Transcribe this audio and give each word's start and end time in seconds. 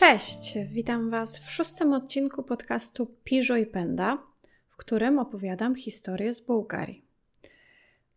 Cześć, 0.00 0.54
witam 0.72 1.10
Was 1.10 1.38
w 1.38 1.50
szóstym 1.50 1.92
odcinku 1.92 2.42
podcastu 2.42 3.06
Piżo 3.24 3.56
i 3.56 3.66
Penda, 3.66 4.18
w 4.68 4.76
którym 4.76 5.18
opowiadam 5.18 5.74
historię 5.74 6.34
z 6.34 6.40
Bułgarii. 6.40 7.04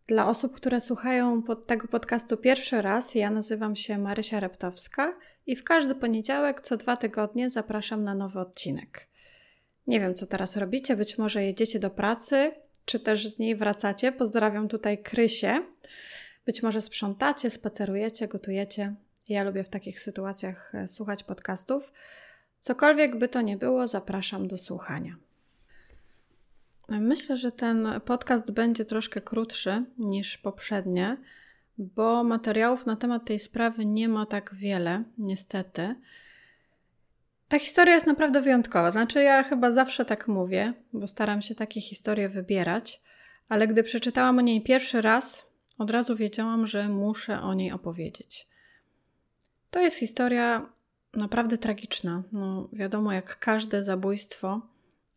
Dla 0.06 0.28
osób, 0.28 0.54
które 0.54 0.80
słuchają 0.80 1.42
pod 1.42 1.66
tego 1.66 1.88
podcastu 1.88 2.36
pierwszy 2.36 2.82
raz, 2.82 3.14
ja 3.14 3.30
nazywam 3.30 3.76
się 3.76 3.98
Marysia 3.98 4.40
Reptowska 4.40 5.18
i 5.46 5.56
w 5.56 5.64
każdy 5.64 5.94
poniedziałek 5.94 6.60
co 6.60 6.76
dwa 6.76 6.96
tygodnie 6.96 7.50
zapraszam 7.50 8.04
na 8.04 8.14
nowy 8.14 8.40
odcinek. 8.40 9.08
Nie 9.86 10.00
wiem, 10.00 10.14
co 10.14 10.26
teraz 10.26 10.56
robicie, 10.56 10.96
być 10.96 11.18
może 11.18 11.44
jedziecie 11.44 11.78
do 11.78 11.90
pracy, 11.90 12.52
czy 12.84 13.00
też 13.00 13.28
z 13.28 13.38
niej 13.38 13.56
wracacie. 13.56 14.12
Pozdrawiam 14.12 14.68
tutaj 14.68 15.02
Krysię. 15.02 15.62
Być 16.46 16.62
może 16.62 16.80
sprzątacie, 16.80 17.50
spacerujecie, 17.50 18.28
gotujecie. 18.28 18.94
Ja 19.28 19.42
lubię 19.42 19.64
w 19.64 19.68
takich 19.68 20.00
sytuacjach 20.00 20.74
e, 20.74 20.88
słuchać 20.88 21.22
podcastów. 21.22 21.92
Cokolwiek 22.60 23.18
by 23.18 23.28
to 23.28 23.40
nie 23.40 23.56
było, 23.56 23.88
zapraszam 23.88 24.48
do 24.48 24.58
słuchania. 24.58 25.16
Myślę, 26.88 27.36
że 27.36 27.52
ten 27.52 27.88
podcast 28.04 28.50
będzie 28.50 28.84
troszkę 28.84 29.20
krótszy 29.20 29.84
niż 29.98 30.38
poprzednie, 30.38 31.16
bo 31.78 32.24
materiałów 32.24 32.86
na 32.86 32.96
temat 32.96 33.24
tej 33.24 33.38
sprawy 33.38 33.84
nie 33.84 34.08
ma 34.08 34.26
tak 34.26 34.54
wiele, 34.54 35.04
niestety. 35.18 35.94
Ta 37.48 37.58
historia 37.58 37.94
jest 37.94 38.06
naprawdę 38.06 38.42
wyjątkowa. 38.42 38.92
Znaczy, 38.92 39.22
ja 39.22 39.42
chyba 39.42 39.72
zawsze 39.72 40.04
tak 40.04 40.28
mówię, 40.28 40.72
bo 40.92 41.06
staram 41.06 41.42
się 41.42 41.54
takie 41.54 41.80
historie 41.80 42.28
wybierać, 42.28 43.02
ale 43.48 43.68
gdy 43.68 43.82
przeczytałam 43.82 44.38
o 44.38 44.40
niej 44.40 44.62
pierwszy 44.62 45.02
raz, 45.02 45.52
od 45.78 45.90
razu 45.90 46.16
wiedziałam, 46.16 46.66
że 46.66 46.88
muszę 46.88 47.40
o 47.40 47.54
niej 47.54 47.72
opowiedzieć. 47.72 48.53
To 49.74 49.80
jest 49.80 49.96
historia 49.96 50.72
naprawdę 51.12 51.58
tragiczna. 51.58 52.22
No, 52.32 52.68
wiadomo, 52.72 53.12
jak 53.12 53.38
każde 53.38 53.82
zabójstwo, 53.82 54.60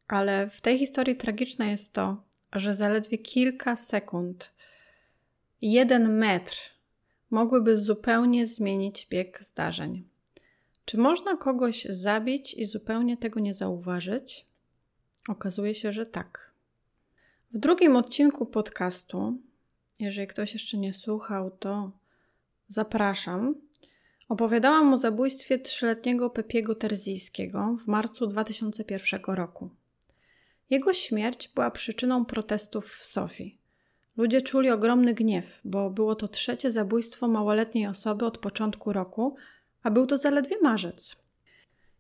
ale 0.07 0.49
w 0.49 0.61
tej 0.61 0.79
historii 0.79 1.15
tragiczne 1.15 1.71
jest 1.71 1.93
to, 1.93 2.23
że 2.53 2.75
zaledwie 2.75 3.17
kilka 3.17 3.75
sekund, 3.75 4.51
jeden 5.61 6.17
metr 6.17 6.55
mogłyby 7.29 7.77
zupełnie 7.77 8.47
zmienić 8.47 9.07
bieg 9.09 9.43
zdarzeń. 9.43 10.07
Czy 10.85 10.97
można 10.97 11.37
kogoś 11.37 11.85
zabić 11.85 12.53
i 12.53 12.65
zupełnie 12.65 13.17
tego 13.17 13.39
nie 13.39 13.53
zauważyć? 13.53 14.45
Okazuje 15.29 15.75
się, 15.75 15.91
że 15.93 16.05
tak. 16.05 16.51
W 17.51 17.57
drugim 17.57 17.95
odcinku 17.95 18.45
podcastu, 18.45 19.41
jeżeli 19.99 20.27
ktoś 20.27 20.53
jeszcze 20.53 20.77
nie 20.77 20.93
słuchał, 20.93 21.51
to 21.51 21.91
zapraszam. 22.67 23.66
Opowiadałam 24.29 24.93
o 24.93 24.97
zabójstwie 24.97 25.59
trzyletniego 25.59 26.29
Pepiego 26.29 26.75
Terzyjskiego 26.75 27.77
w 27.85 27.87
marcu 27.87 28.27
2001 28.27 29.21
roku. 29.27 29.69
Jego 30.69 30.93
śmierć 30.93 31.47
była 31.47 31.71
przyczyną 31.71 32.25
protestów 32.25 32.89
w 32.89 33.05
Sofii. 33.05 33.57
Ludzie 34.17 34.41
czuli 34.41 34.69
ogromny 34.69 35.13
gniew, 35.13 35.61
bo 35.65 35.89
było 35.89 36.15
to 36.15 36.27
trzecie 36.27 36.71
zabójstwo 36.71 37.27
małoletniej 37.27 37.87
osoby 37.87 38.25
od 38.25 38.37
początku 38.37 38.93
roku, 38.93 39.35
a 39.83 39.91
był 39.91 40.05
to 40.05 40.17
zaledwie 40.17 40.55
marzec. 40.61 41.15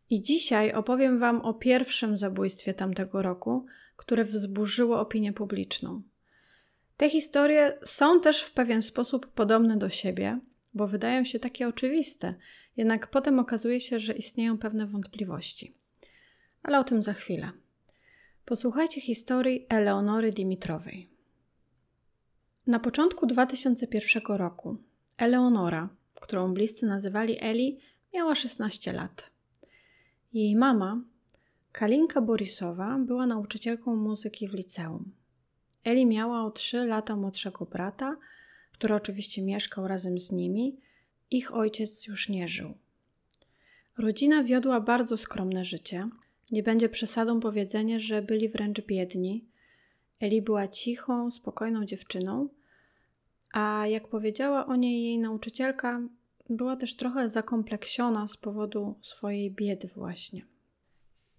I 0.09 0.21
dzisiaj 0.21 0.73
opowiem 0.73 1.19
Wam 1.19 1.41
o 1.41 1.53
pierwszym 1.53 2.17
zabójstwie 2.17 2.73
tamtego 2.73 3.21
roku, 3.21 3.65
które 3.95 4.25
wzburzyło 4.25 4.99
opinię 4.99 5.33
publiczną. 5.33 6.01
Te 6.97 7.09
historie 7.09 7.77
są 7.85 8.21
też 8.21 8.41
w 8.41 8.53
pewien 8.53 8.81
sposób 8.81 9.27
podobne 9.27 9.77
do 9.77 9.89
siebie, 9.89 10.39
bo 10.77 10.87
wydają 10.87 11.23
się 11.23 11.39
takie 11.39 11.67
oczywiste, 11.67 12.35
jednak 12.77 13.07
potem 13.07 13.39
okazuje 13.39 13.81
się, 13.81 13.99
że 13.99 14.13
istnieją 14.13 14.57
pewne 14.57 14.85
wątpliwości. 14.85 15.77
Ale 16.63 16.79
o 16.79 16.83
tym 16.83 17.03
za 17.03 17.13
chwilę. 17.13 17.51
Posłuchajcie 18.45 19.01
historii 19.01 19.65
Eleonory 19.69 20.31
Dimitrowej. 20.31 21.09
Na 22.67 22.79
początku 22.79 23.25
2001 23.25 24.37
roku 24.37 24.77
Eleonora, 25.17 25.89
którą 26.21 26.53
bliscy 26.53 26.85
nazywali 26.85 27.37
Eli, 27.41 27.79
miała 28.13 28.35
16 28.35 28.93
lat. 28.93 29.29
Jej 30.33 30.55
mama, 30.55 31.01
Kalinka 31.71 32.21
Borisowa, 32.21 32.99
była 32.99 33.25
nauczycielką 33.25 33.95
muzyki 33.95 34.47
w 34.47 34.53
liceum. 34.53 35.11
Eli 35.83 36.05
miała 36.05 36.43
o 36.43 36.51
3 36.51 36.85
lata 36.85 37.15
młodszego 37.15 37.65
brata, 37.65 38.17
który 38.77 38.95
oczywiście 38.95 39.41
mieszkał 39.41 39.87
razem 39.87 40.19
z 40.19 40.31
nimi. 40.31 40.77
Ich 41.31 41.53
ojciec 41.53 42.07
już 42.07 42.29
nie 42.29 42.47
żył. 42.47 42.73
Rodzina 43.97 44.43
wiodła 44.43 44.81
bardzo 44.81 45.17
skromne 45.17 45.65
życie. 45.65 46.09
Nie 46.51 46.63
będzie 46.63 46.89
przesadą 46.89 47.39
powiedzenie, 47.39 47.99
że 47.99 48.21
byli 48.21 48.49
wręcz 48.49 48.81
biedni. 48.81 49.45
Eli 50.19 50.41
była 50.41 50.67
cichą, 50.67 51.31
spokojną 51.31 51.85
dziewczyną, 51.85 52.49
a 53.53 53.87
jak 53.87 54.07
powiedziała 54.07 54.65
o 54.65 54.75
niej 54.75 55.03
jej 55.03 55.17
nauczycielka, 55.17 56.01
była 56.49 56.75
też 56.75 56.95
trochę 56.95 57.29
zakompleksiona 57.29 58.27
z 58.27 58.37
powodu 58.37 58.95
swojej 59.01 59.51
biedy, 59.51 59.89
właśnie. 59.95 60.41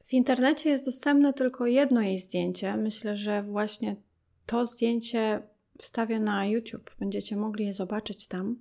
W 0.04 0.12
internecie 0.12 0.70
jest 0.70 0.84
dostępne 0.84 1.32
tylko 1.32 1.66
jedno 1.66 2.00
jej 2.00 2.18
zdjęcie. 2.18 2.76
Myślę, 2.76 3.16
że 3.16 3.42
właśnie 3.42 3.96
to 4.46 4.66
zdjęcie 4.66 5.42
wstawię 5.78 6.20
na 6.20 6.46
YouTube. 6.46 6.90
Będziecie 6.98 7.36
mogli 7.36 7.66
je 7.66 7.74
zobaczyć 7.74 8.26
tam. 8.26 8.56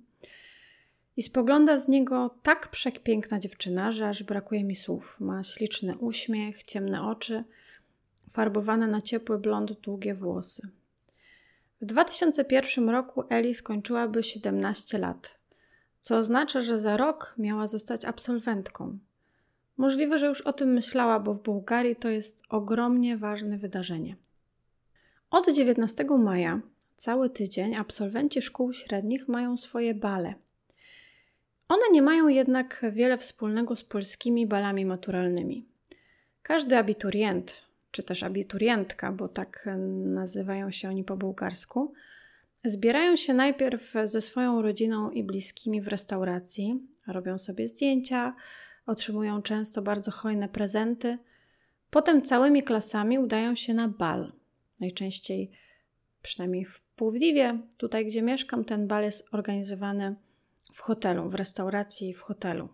I 1.16 1.22
spogląda 1.22 1.78
z 1.78 1.88
niego 1.88 2.34
tak 2.42 2.68
przepiękna 2.70 3.38
dziewczyna, 3.38 3.92
że 3.92 4.08
aż 4.08 4.22
brakuje 4.22 4.64
mi 4.64 4.76
słów. 4.76 5.16
Ma 5.20 5.44
śliczny 5.44 5.98
uśmiech, 5.98 6.64
ciemne 6.64 7.02
oczy, 7.02 7.44
farbowane 8.30 8.86
na 8.88 9.02
ciepły 9.02 9.38
blond 9.38 9.72
długie 9.72 10.14
włosy. 10.14 10.68
W 11.80 11.84
2001 11.84 12.88
roku 12.88 13.24
Eli 13.28 13.54
skończyłaby 13.54 14.22
17 14.22 14.98
lat, 14.98 15.38
co 16.00 16.18
oznacza, 16.18 16.60
że 16.60 16.80
za 16.80 16.96
rok 16.96 17.34
miała 17.38 17.66
zostać 17.66 18.04
absolwentką. 18.04 18.98
Możliwe, 19.76 20.18
że 20.18 20.26
już 20.26 20.40
o 20.40 20.52
tym 20.52 20.72
myślała, 20.72 21.20
bo 21.20 21.34
w 21.34 21.42
Bułgarii 21.42 21.96
to 21.96 22.08
jest 22.08 22.42
ogromnie 22.48 23.16
ważne 23.16 23.58
wydarzenie. 23.58 24.16
Od 25.30 25.52
19 25.52 26.04
maja 26.18 26.60
cały 26.98 27.30
tydzień 27.30 27.76
absolwenci 27.76 28.42
szkół 28.42 28.72
średnich 28.72 29.28
mają 29.28 29.56
swoje 29.56 29.94
bale. 29.94 30.34
One 31.68 31.82
nie 31.92 32.02
mają 32.02 32.28
jednak 32.28 32.86
wiele 32.92 33.18
wspólnego 33.18 33.76
z 33.76 33.84
polskimi 33.84 34.46
balami 34.46 34.84
maturalnymi. 34.84 35.68
Każdy 36.42 36.76
abiturient, 36.76 37.62
czy 37.90 38.02
też 38.02 38.22
abiturientka, 38.22 39.12
bo 39.12 39.28
tak 39.28 39.68
nazywają 40.04 40.70
się 40.70 40.88
oni 40.88 41.04
po 41.04 41.16
bułgarsku, 41.16 41.92
zbierają 42.64 43.16
się 43.16 43.34
najpierw 43.34 43.94
ze 44.04 44.20
swoją 44.20 44.62
rodziną 44.62 45.10
i 45.10 45.24
bliskimi 45.24 45.80
w 45.80 45.88
restauracji, 45.88 46.80
robią 47.06 47.38
sobie 47.38 47.68
zdjęcia, 47.68 48.34
otrzymują 48.86 49.42
często 49.42 49.82
bardzo 49.82 50.10
hojne 50.10 50.48
prezenty. 50.48 51.18
Potem 51.90 52.22
całymi 52.22 52.62
klasami 52.62 53.18
udają 53.18 53.54
się 53.54 53.74
na 53.74 53.88
bal. 53.88 54.32
Najczęściej, 54.80 55.50
przynajmniej 56.22 56.64
w 56.64 56.87
Płówliwie, 56.98 57.58
tutaj 57.76 58.06
gdzie 58.06 58.22
mieszkam, 58.22 58.64
ten 58.64 58.86
bal 58.86 59.02
jest 59.02 59.24
organizowany 59.32 60.14
w 60.72 60.80
hotelu, 60.80 61.28
w 61.28 61.34
restauracji 61.34 62.14
w 62.14 62.20
hotelu. 62.20 62.68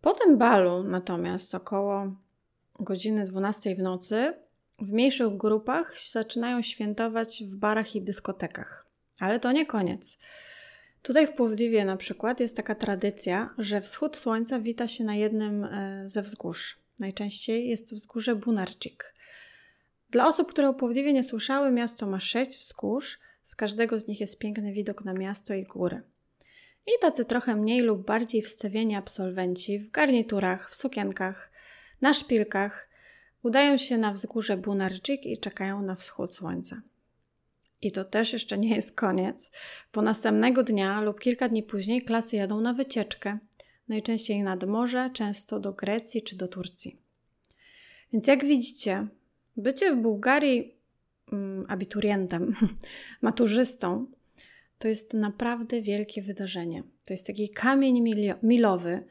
Po 0.00 0.12
tym 0.12 0.38
balu 0.38 0.84
natomiast 0.84 1.54
około 1.54 2.16
godziny 2.80 3.24
12 3.24 3.74
w 3.74 3.78
nocy 3.78 4.34
w 4.78 4.92
mniejszych 4.92 5.36
grupach 5.36 5.94
zaczynają 6.10 6.62
świętować 6.62 7.44
w 7.44 7.56
barach 7.56 7.96
i 7.96 8.02
dyskotekach. 8.02 8.86
Ale 9.20 9.40
to 9.40 9.52
nie 9.52 9.66
koniec. 9.66 10.18
Tutaj 11.02 11.26
w 11.26 11.32
Płowdiwie 11.32 11.84
na 11.84 11.96
przykład 11.96 12.40
jest 12.40 12.56
taka 12.56 12.74
tradycja, 12.74 13.54
że 13.58 13.80
wschód 13.80 14.16
słońca 14.16 14.60
wita 14.60 14.88
się 14.88 15.04
na 15.04 15.14
jednym 15.14 15.64
e, 15.64 16.08
ze 16.08 16.22
wzgórz. 16.22 16.78
Najczęściej 16.98 17.68
jest 17.68 17.90
to 17.90 17.96
wzgórze 17.96 18.36
Bunarczyk. 18.36 19.14
Dla 20.12 20.28
osób, 20.28 20.48
które 20.48 20.68
o 20.68 20.90
nie 21.12 21.24
słyszały, 21.24 21.70
miasto 21.70 22.06
ma 22.06 22.20
sześć 22.20 22.58
wzgórz. 22.58 23.18
Z 23.42 23.56
każdego 23.56 23.98
z 23.98 24.06
nich 24.06 24.20
jest 24.20 24.38
piękny 24.38 24.72
widok 24.72 25.04
na 25.04 25.12
miasto 25.12 25.54
i 25.54 25.64
góry. 25.64 26.02
I 26.86 26.90
tacy 27.00 27.24
trochę 27.24 27.56
mniej 27.56 27.80
lub 27.80 28.06
bardziej 28.06 28.42
wstawieni 28.42 28.94
absolwenci 28.94 29.78
w 29.78 29.90
garniturach, 29.90 30.70
w 30.70 30.74
sukienkach, 30.74 31.52
na 32.00 32.14
szpilkach 32.14 32.88
udają 33.42 33.76
się 33.76 33.98
na 33.98 34.12
wzgórze 34.12 34.56
Bunarczyk 34.56 35.26
i 35.26 35.38
czekają 35.38 35.82
na 35.82 35.94
wschód 35.94 36.34
słońca. 36.34 36.82
I 37.82 37.92
to 37.92 38.04
też 38.04 38.32
jeszcze 38.32 38.58
nie 38.58 38.76
jest 38.76 38.96
koniec, 38.96 39.50
bo 39.92 40.02
następnego 40.02 40.62
dnia 40.62 41.00
lub 41.00 41.20
kilka 41.20 41.48
dni 41.48 41.62
później 41.62 42.02
klasy 42.02 42.36
jadą 42.36 42.60
na 42.60 42.72
wycieczkę, 42.72 43.38
najczęściej 43.88 44.42
nad 44.42 44.64
morze, 44.64 45.10
często 45.14 45.60
do 45.60 45.72
Grecji 45.72 46.22
czy 46.22 46.36
do 46.36 46.48
Turcji. 46.48 46.98
Więc 48.12 48.26
jak 48.26 48.44
widzicie, 48.44 49.06
bycie 49.56 49.94
w 49.94 49.98
Bułgarii 49.98 50.74
mm, 51.32 51.66
abiturientem, 51.68 52.56
maturzystą, 53.22 54.06
to 54.78 54.88
jest 54.88 55.14
naprawdę 55.14 55.82
wielkie 55.82 56.22
wydarzenie. 56.22 56.82
To 57.04 57.12
jest 57.12 57.26
taki 57.26 57.48
kamień 57.50 58.00
milowy, 58.42 59.04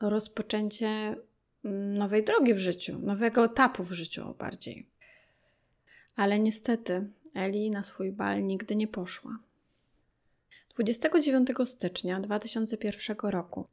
rozpoczęcie 0.00 1.16
mm, 1.64 1.98
nowej 1.98 2.24
drogi 2.24 2.54
w 2.54 2.58
życiu, 2.58 2.98
nowego 2.98 3.44
etapu 3.44 3.84
w 3.84 3.92
życiu 3.92 4.34
bardziej. 4.38 4.86
Ale 6.16 6.38
niestety 6.38 7.08
Eli 7.36 7.70
na 7.70 7.82
swój 7.82 8.12
bal 8.12 8.44
nigdy 8.44 8.76
nie 8.76 8.88
poszła. 8.88 9.38
29 10.74 11.48
stycznia 11.64 12.20
2001 12.20 13.16
roku, 13.22 13.66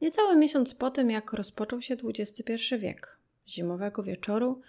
niecały 0.00 0.36
miesiąc 0.36 0.74
po 0.74 0.90
tym, 0.90 1.10
jak 1.10 1.32
rozpoczął 1.32 1.82
się 1.82 1.96
XXI 2.04 2.52
wiek, 2.78 3.18
zimowego 3.48 4.02
wieczoru, 4.02 4.60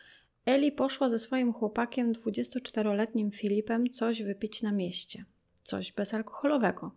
Eli 0.45 0.71
poszła 0.71 1.09
ze 1.09 1.19
swoim 1.19 1.53
chłopakiem, 1.53 2.13
24-letnim 2.13 3.31
Filipem, 3.31 3.89
coś 3.89 4.23
wypić 4.23 4.61
na 4.61 4.71
mieście, 4.71 5.25
coś 5.63 5.91
bezalkoholowego. 5.91 6.91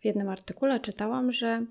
W 0.00 0.04
jednym 0.04 0.28
artykule 0.28 0.80
czytałam, 0.80 1.32
że 1.32 1.66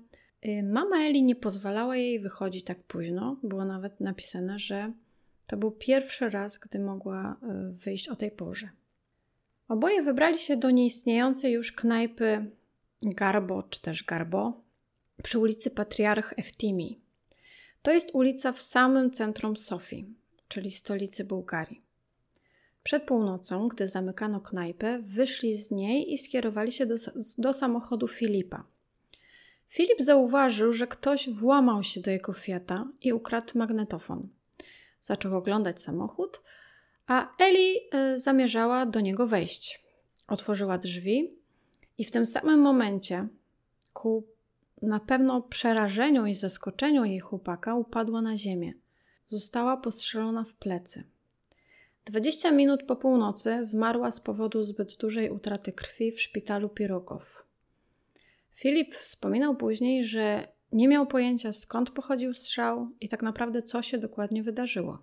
y, 0.46 0.62
mama 0.62 0.96
Eli 0.96 1.22
nie 1.22 1.36
pozwalała 1.36 1.96
jej 1.96 2.20
wychodzić 2.20 2.64
tak 2.64 2.82
późno. 2.82 3.36
Było 3.42 3.64
nawet 3.64 4.00
napisane, 4.00 4.58
że 4.58 4.92
to 5.46 5.56
był 5.56 5.70
pierwszy 5.70 6.30
raz, 6.30 6.58
gdy 6.58 6.78
mogła 6.78 7.32
y, 7.32 7.72
wyjść 7.72 8.08
o 8.08 8.16
tej 8.16 8.30
porze. 8.30 8.68
Oboje 9.68 10.02
wybrali 10.02 10.38
się 10.38 10.56
do 10.56 10.70
nieistniejącej 10.70 11.52
już 11.52 11.72
knajpy 11.72 12.50
Garbo, 13.02 13.62
czy 13.62 13.82
też 13.82 14.04
Garbo, 14.04 14.62
przy 15.22 15.38
ulicy 15.38 15.70
Patriarch 15.70 16.34
Eftimi. 16.36 17.00
To 17.82 17.92
jest 17.92 18.10
ulica 18.12 18.52
w 18.52 18.62
samym 18.62 19.10
centrum 19.10 19.56
Sofii, 19.56 20.14
czyli 20.50 20.70
stolicy 20.70 21.24
Bułgarii. 21.24 21.82
Przed 22.82 23.02
północą, 23.02 23.68
gdy 23.68 23.88
zamykano 23.88 24.40
knajpę, 24.40 24.98
wyszli 25.02 25.56
z 25.56 25.70
niej 25.70 26.12
i 26.12 26.18
skierowali 26.18 26.72
się 26.72 26.86
do, 26.86 26.94
do 27.38 27.52
samochodu 27.52 28.08
Filipa. 28.08 28.64
Filip 29.68 30.02
zauważył, 30.02 30.72
że 30.72 30.86
ktoś 30.86 31.30
włamał 31.30 31.82
się 31.82 32.00
do 32.00 32.10
jego 32.10 32.32
Fiata 32.32 32.88
i 33.00 33.12
ukradł 33.12 33.58
magnetofon. 33.58 34.28
Zaczął 35.02 35.36
oglądać 35.36 35.82
samochód, 35.82 36.42
a 37.06 37.36
Eli 37.38 37.76
y, 38.14 38.18
zamierzała 38.18 38.86
do 38.86 39.00
niego 39.00 39.26
wejść. 39.26 39.84
Otworzyła 40.28 40.78
drzwi 40.78 41.34
i 41.98 42.04
w 42.04 42.10
tym 42.10 42.26
samym 42.26 42.60
momencie, 42.60 43.28
ku 43.92 44.24
na 44.82 45.00
pewno 45.00 45.42
przerażeniu 45.42 46.26
i 46.26 46.34
zaskoczeniu 46.34 47.04
jej 47.04 47.20
chłopaka, 47.20 47.74
upadła 47.74 48.22
na 48.22 48.38
ziemię. 48.38 48.72
Została 49.30 49.76
postrzelona 49.76 50.44
w 50.44 50.54
plecy. 50.54 51.04
20 52.04 52.50
minut 52.50 52.82
po 52.82 52.96
północy 52.96 53.64
zmarła 53.64 54.10
z 54.10 54.20
powodu 54.20 54.62
zbyt 54.62 54.96
dużej 54.96 55.30
utraty 55.30 55.72
krwi 55.72 56.12
w 56.12 56.20
szpitalu 56.20 56.68
Pirogow. 56.68 57.46
Filip 58.54 58.94
wspominał 58.94 59.56
później, 59.56 60.04
że 60.04 60.48
nie 60.72 60.88
miał 60.88 61.06
pojęcia 61.06 61.52
skąd 61.52 61.90
pochodził 61.90 62.34
strzał 62.34 62.90
i 63.00 63.08
tak 63.08 63.22
naprawdę 63.22 63.62
co 63.62 63.82
się 63.82 63.98
dokładnie 63.98 64.42
wydarzyło. 64.42 64.98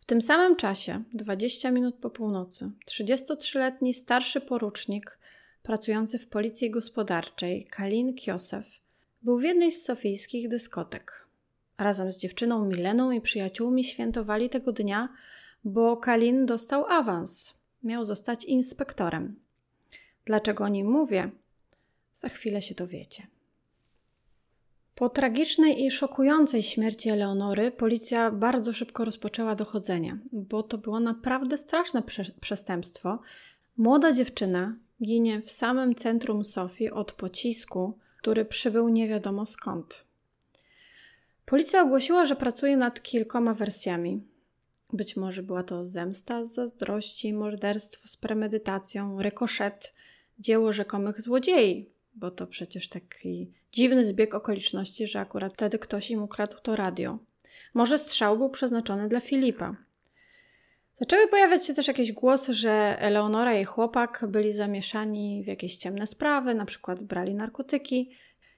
W 0.00 0.04
tym 0.04 0.22
samym 0.22 0.56
czasie, 0.56 1.02
20 1.14 1.70
minut 1.70 1.94
po 1.94 2.10
północy, 2.10 2.70
33-letni 2.86 3.94
starszy 3.94 4.40
porucznik 4.40 5.18
pracujący 5.62 6.18
w 6.18 6.28
policji 6.28 6.70
gospodarczej 6.70 7.64
Kalin 7.64 8.14
Kiosef 8.14 8.66
był 9.22 9.38
w 9.38 9.42
jednej 9.42 9.72
z 9.72 9.84
sofijskich 9.84 10.48
dyskotek. 10.48 11.21
Razem 11.82 12.12
z 12.12 12.18
dziewczyną 12.18 12.64
Mileną 12.64 13.10
i 13.10 13.20
przyjaciółmi 13.20 13.84
świętowali 13.84 14.50
tego 14.50 14.72
dnia 14.72 15.08
bo 15.64 15.96
Kalin 15.96 16.46
dostał 16.46 16.86
awans. 16.86 17.54
Miał 17.82 18.04
zostać 18.04 18.44
inspektorem. 18.44 19.40
Dlaczego 20.24 20.64
o 20.64 20.68
nim 20.68 20.90
mówię? 20.90 21.30
Za 22.12 22.28
chwilę 22.28 22.62
się 22.62 22.74
dowiecie. 22.74 23.26
Po 24.94 25.08
tragicznej 25.08 25.84
i 25.84 25.90
szokującej 25.90 26.62
śmierci 26.62 27.08
Eleonory 27.08 27.70
policja 27.70 28.30
bardzo 28.30 28.72
szybko 28.72 29.04
rozpoczęła 29.04 29.54
dochodzenie, 29.54 30.18
bo 30.32 30.62
to 30.62 30.78
było 30.78 31.00
naprawdę 31.00 31.58
straszne 31.58 32.02
przestępstwo. 32.40 33.18
Młoda 33.76 34.12
dziewczyna 34.12 34.76
ginie 35.02 35.40
w 35.40 35.50
samym 35.50 35.94
centrum 35.94 36.44
Sofii 36.44 36.90
od 36.90 37.12
pocisku, 37.12 37.98
który 38.18 38.44
przybył 38.44 38.88
nie 38.88 39.08
wiadomo 39.08 39.46
skąd. 39.46 40.04
Policja 41.52 41.82
ogłosiła, 41.82 42.24
że 42.24 42.36
pracuje 42.36 42.76
nad 42.76 43.02
kilkoma 43.02 43.54
wersjami. 43.54 44.22
Być 44.92 45.16
może 45.16 45.42
była 45.42 45.62
to 45.62 45.84
zemsta 45.84 46.44
z 46.44 46.54
zazdrości, 46.54 47.32
morderstwo 47.32 48.08
z 48.08 48.16
premedytacją, 48.16 49.22
rekoszet, 49.22 49.92
dzieło 50.38 50.72
rzekomych 50.72 51.20
złodziei, 51.20 51.90
bo 52.14 52.30
to 52.30 52.46
przecież 52.46 52.88
taki 52.88 53.52
dziwny 53.72 54.04
zbieg 54.04 54.34
okoliczności, 54.34 55.06
że 55.06 55.20
akurat 55.20 55.52
wtedy 55.54 55.78
ktoś 55.78 56.10
im 56.10 56.22
ukradł 56.22 56.56
to 56.62 56.76
radio. 56.76 57.18
Może 57.74 57.98
strzał 57.98 58.38
był 58.38 58.50
przeznaczony 58.50 59.08
dla 59.08 59.20
Filipa. 59.20 59.76
Zaczęły 60.94 61.28
pojawiać 61.28 61.66
się 61.66 61.74
też 61.74 61.88
jakieś 61.88 62.12
głosy, 62.12 62.54
że 62.54 62.96
Eleonora 62.98 63.58
i 63.58 63.64
chłopak 63.64 64.24
byli 64.28 64.52
zamieszani 64.52 65.42
w 65.44 65.46
jakieś 65.46 65.76
ciemne 65.76 66.06
sprawy, 66.06 66.54
na 66.54 66.64
przykład 66.64 67.02
brali 67.02 67.34
narkotyki. 67.34 68.10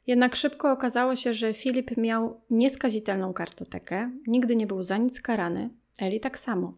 Jednak 0.06 0.36
szybko 0.36 0.72
okazało 0.72 1.16
się, 1.16 1.34
że 1.34 1.54
Filip 1.54 1.96
miał 1.96 2.40
nieskazitelną 2.50 3.32
kartotekę, 3.32 4.10
nigdy 4.26 4.56
nie 4.56 4.66
był 4.66 4.82
za 4.82 4.96
nic 4.96 5.20
karany, 5.20 5.70
Eli 5.98 6.20
tak 6.20 6.38
samo. 6.38 6.74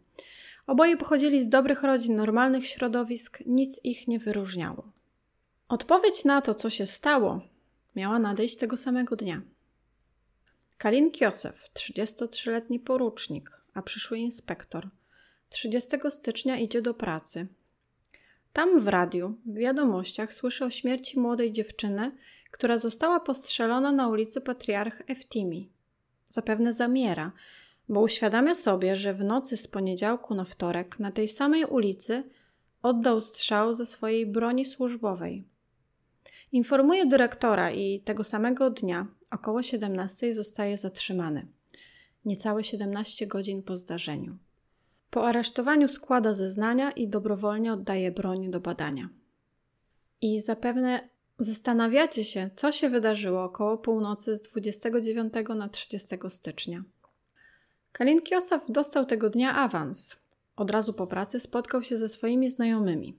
Oboje 0.67 0.96
pochodzili 0.96 1.44
z 1.44 1.49
dobrych 1.49 1.82
rodzin, 1.82 2.17
normalnych 2.17 2.67
środowisk, 2.67 3.43
nic 3.46 3.81
ich 3.84 4.08
nie 4.08 4.19
wyróżniało. 4.19 4.93
Odpowiedź 5.69 6.25
na 6.25 6.40
to, 6.40 6.55
co 6.55 6.70
się 6.70 6.87
stało, 6.87 7.40
miała 7.96 8.19
nadejść 8.19 8.56
tego 8.56 8.76
samego 8.76 9.17
dnia. 9.17 9.43
Kalin 10.78 11.11
Kiosef, 11.11 11.70
33-letni 11.75 12.81
porucznik, 12.81 13.50
a 13.75 13.82
przyszły 13.82 14.19
inspektor, 14.19 14.88
30 15.49 15.96
stycznia 16.11 16.58
idzie 16.58 16.82
do 16.82 16.94
pracy. 16.94 17.46
Tam 18.52 18.81
w 18.81 18.88
radiu, 18.88 19.34
w 19.46 19.58
wiadomościach 19.58 20.34
słyszy 20.34 20.64
o 20.64 20.70
śmierci 20.70 21.20
młodej 21.20 21.52
dziewczyny, 21.52 22.17
która 22.50 22.78
została 22.78 23.20
postrzelona 23.20 23.93
na 23.93 24.08
ulicy 24.08 24.40
Patriarch 24.40 25.02
Eftimi. 25.10 25.70
Zapewne 26.25 26.72
zamiera, 26.72 27.32
bo 27.88 28.00
uświadamia 28.00 28.54
sobie, 28.54 28.96
że 28.96 29.14
w 29.14 29.25
nocy 29.25 29.56
z 29.56 29.69
poniedziałku 29.69 30.34
na 30.34 30.44
wtorek 30.44 30.98
na 30.98 31.10
tej 31.10 31.28
samej 31.28 31.64
ulicy 31.64 32.25
oddał 32.82 33.21
strzał 33.21 33.75
ze 33.75 33.87
swojej 33.87 34.26
broni 34.26 34.64
służbowej. 34.64 35.44
Informuje 36.52 37.06
dyrektora 37.06 37.71
i 37.71 38.00
tego 38.00 38.25
samego 38.25 38.71
dnia, 38.71 39.06
około 39.30 39.62
17, 39.62 40.35
zostaje 40.35 40.76
zatrzymany. 40.76 41.47
Niecałe 42.25 42.64
17 42.64 43.26
godzin 43.26 43.62
po 43.62 43.76
zdarzeniu. 43.76 44.38
Po 45.11 45.26
aresztowaniu 45.26 45.88
składa 45.88 46.35
zeznania 46.35 46.90
i 46.90 47.09
dobrowolnie 47.09 47.73
oddaje 47.73 48.11
broń 48.11 48.50
do 48.50 48.61
badania. 48.61 49.09
I 50.21 50.40
zapewne 50.40 51.09
zastanawiacie 51.38 52.25
się, 52.25 52.50
co 52.57 52.73
się 52.73 52.88
wydarzyło 52.88 53.45
około 53.45 53.78
północy 53.78 54.37
z 54.37 54.43
29 54.43 55.33
na 55.57 55.69
30 55.69 56.16
stycznia. 56.28 56.83
Kalin 57.93 58.21
Kiosaf 58.21 58.71
dostał 58.71 59.07
tego 59.07 59.31
dnia 59.31 59.55
awans. 59.55 60.16
Od 60.57 60.71
razu 60.71 60.93
po 60.93 61.07
pracy 61.07 61.40
spotkał 61.40 61.83
się 61.83 61.97
ze 61.97 62.09
swoimi 62.09 62.50
znajomymi. 62.50 63.19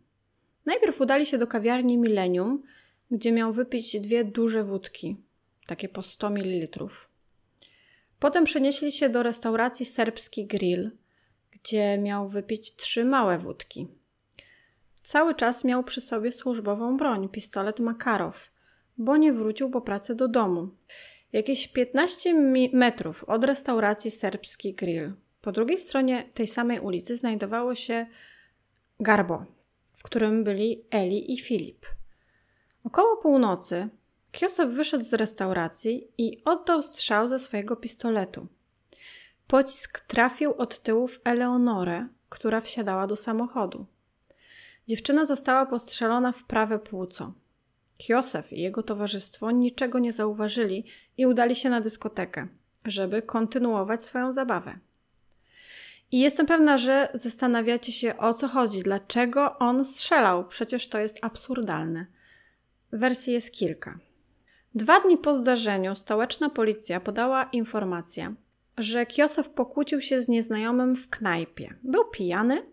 Najpierw 0.66 1.02
udali 1.02 1.26
się 1.26 1.38
do 1.38 1.48
kawiarni 1.48 1.98
Millennium, 1.98 2.64
gdzie 3.12 3.32
miał 3.32 3.54
wypić 3.54 4.00
dwie 4.00 4.24
duże 4.24 4.64
wódki, 4.64 5.18
takie 5.68 5.90
po 5.90 6.04
100 6.04 6.30
ml. 6.30 6.88
Potem 8.20 8.46
przenieśli 8.46 8.92
się 8.92 9.10
do 9.10 9.24
restauracji 9.24 9.86
Serbski 9.86 10.48
Grill, 10.48 10.92
gdzie 11.52 11.98
miał 11.98 12.28
wypić 12.28 12.76
trzy 12.76 13.06
małe 13.06 13.38
wódki. 13.38 13.88
Cały 15.08 15.36
czas 15.36 15.64
miał 15.64 15.84
przy 15.84 16.02
sobie 16.02 16.32
służbową 16.32 16.98
broń, 16.98 17.30
pistolet 17.30 17.80
Makarow, 17.80 18.52
bo 18.98 19.18
nie 19.18 19.34
wrócił 19.34 19.70
po 19.70 19.82
pracy 19.82 20.16
do 20.16 20.28
domu. 20.28 20.70
Jakieś 21.34 21.68
15 21.68 22.34
metrów 22.74 23.24
od 23.24 23.44
restauracji 23.44 24.12
Serbski 24.12 24.74
Grill, 24.74 25.14
po 25.42 25.52
drugiej 25.52 25.80
stronie 25.80 26.30
tej 26.34 26.48
samej 26.48 26.80
ulicy 26.80 27.16
znajdowało 27.16 27.76
się 27.76 28.06
Garbo, 29.00 29.46
w 29.96 30.04
którym 30.04 30.44
byli 30.44 30.86
Eli 30.92 31.34
i 31.34 31.38
Filip. 31.40 31.86
Około 32.84 33.18
północy 33.18 33.90
Kiosow 34.32 34.70
wyszedł 34.70 35.06
z 35.06 35.14
restauracji 35.14 36.12
i 36.18 36.42
oddał 36.46 36.84
strzał 36.84 37.30
ze 37.30 37.40
swojego 37.40 37.76
pistoletu. 37.76 38.48
Pocisk 39.48 40.00
trafił 40.00 40.54
od 40.54 40.80
tyłu 40.80 41.08
w 41.08 41.20
Eleonorę, 41.24 42.08
która 42.30 42.62
wsiadała 42.62 43.08
do 43.08 43.16
samochodu. 43.16 43.86
Dziewczyna 44.88 45.26
została 45.26 45.66
postrzelona 45.66 46.32
w 46.32 46.44
prawe 46.44 46.80
płuco. 46.80 47.34
Kiosef 47.98 48.54
i 48.54 48.62
jego 48.62 48.84
towarzystwo 48.84 49.52
niczego 49.52 50.00
nie 50.00 50.14
zauważyli 50.14 50.86
i 51.18 51.26
udali 51.26 51.56
się 51.56 51.70
na 51.70 51.82
dyskotekę, 51.82 52.48
żeby 52.86 53.22
kontynuować 53.22 54.04
swoją 54.04 54.34
zabawę. 54.34 54.80
I 56.12 56.20
jestem 56.20 56.46
pewna, 56.46 56.78
że 56.78 57.10
zastanawiacie 57.14 57.92
się 57.92 58.18
o 58.18 58.34
co 58.34 58.48
chodzi, 58.48 58.84
dlaczego 58.84 59.58
on 59.60 59.86
strzelał, 59.86 60.48
przecież 60.48 60.88
to 60.88 61.00
jest 61.00 61.18
absurdalne. 61.22 62.06
Wersji 62.92 63.34
jest 63.34 63.52
kilka. 63.52 64.00
Dwa 64.76 65.00
dni 65.00 65.18
po 65.18 65.38
zdarzeniu 65.38 65.96
stołeczna 65.96 66.50
policja 66.50 67.00
podała 67.00 67.44
informację, 67.44 68.36
że 68.78 69.06
Kiosow 69.06 69.50
pokłócił 69.50 70.02
się 70.02 70.22
z 70.22 70.28
nieznajomym 70.28 70.96
w 70.96 71.10
knajpie. 71.10 71.74
Był 71.84 72.06
pijany 72.06 72.64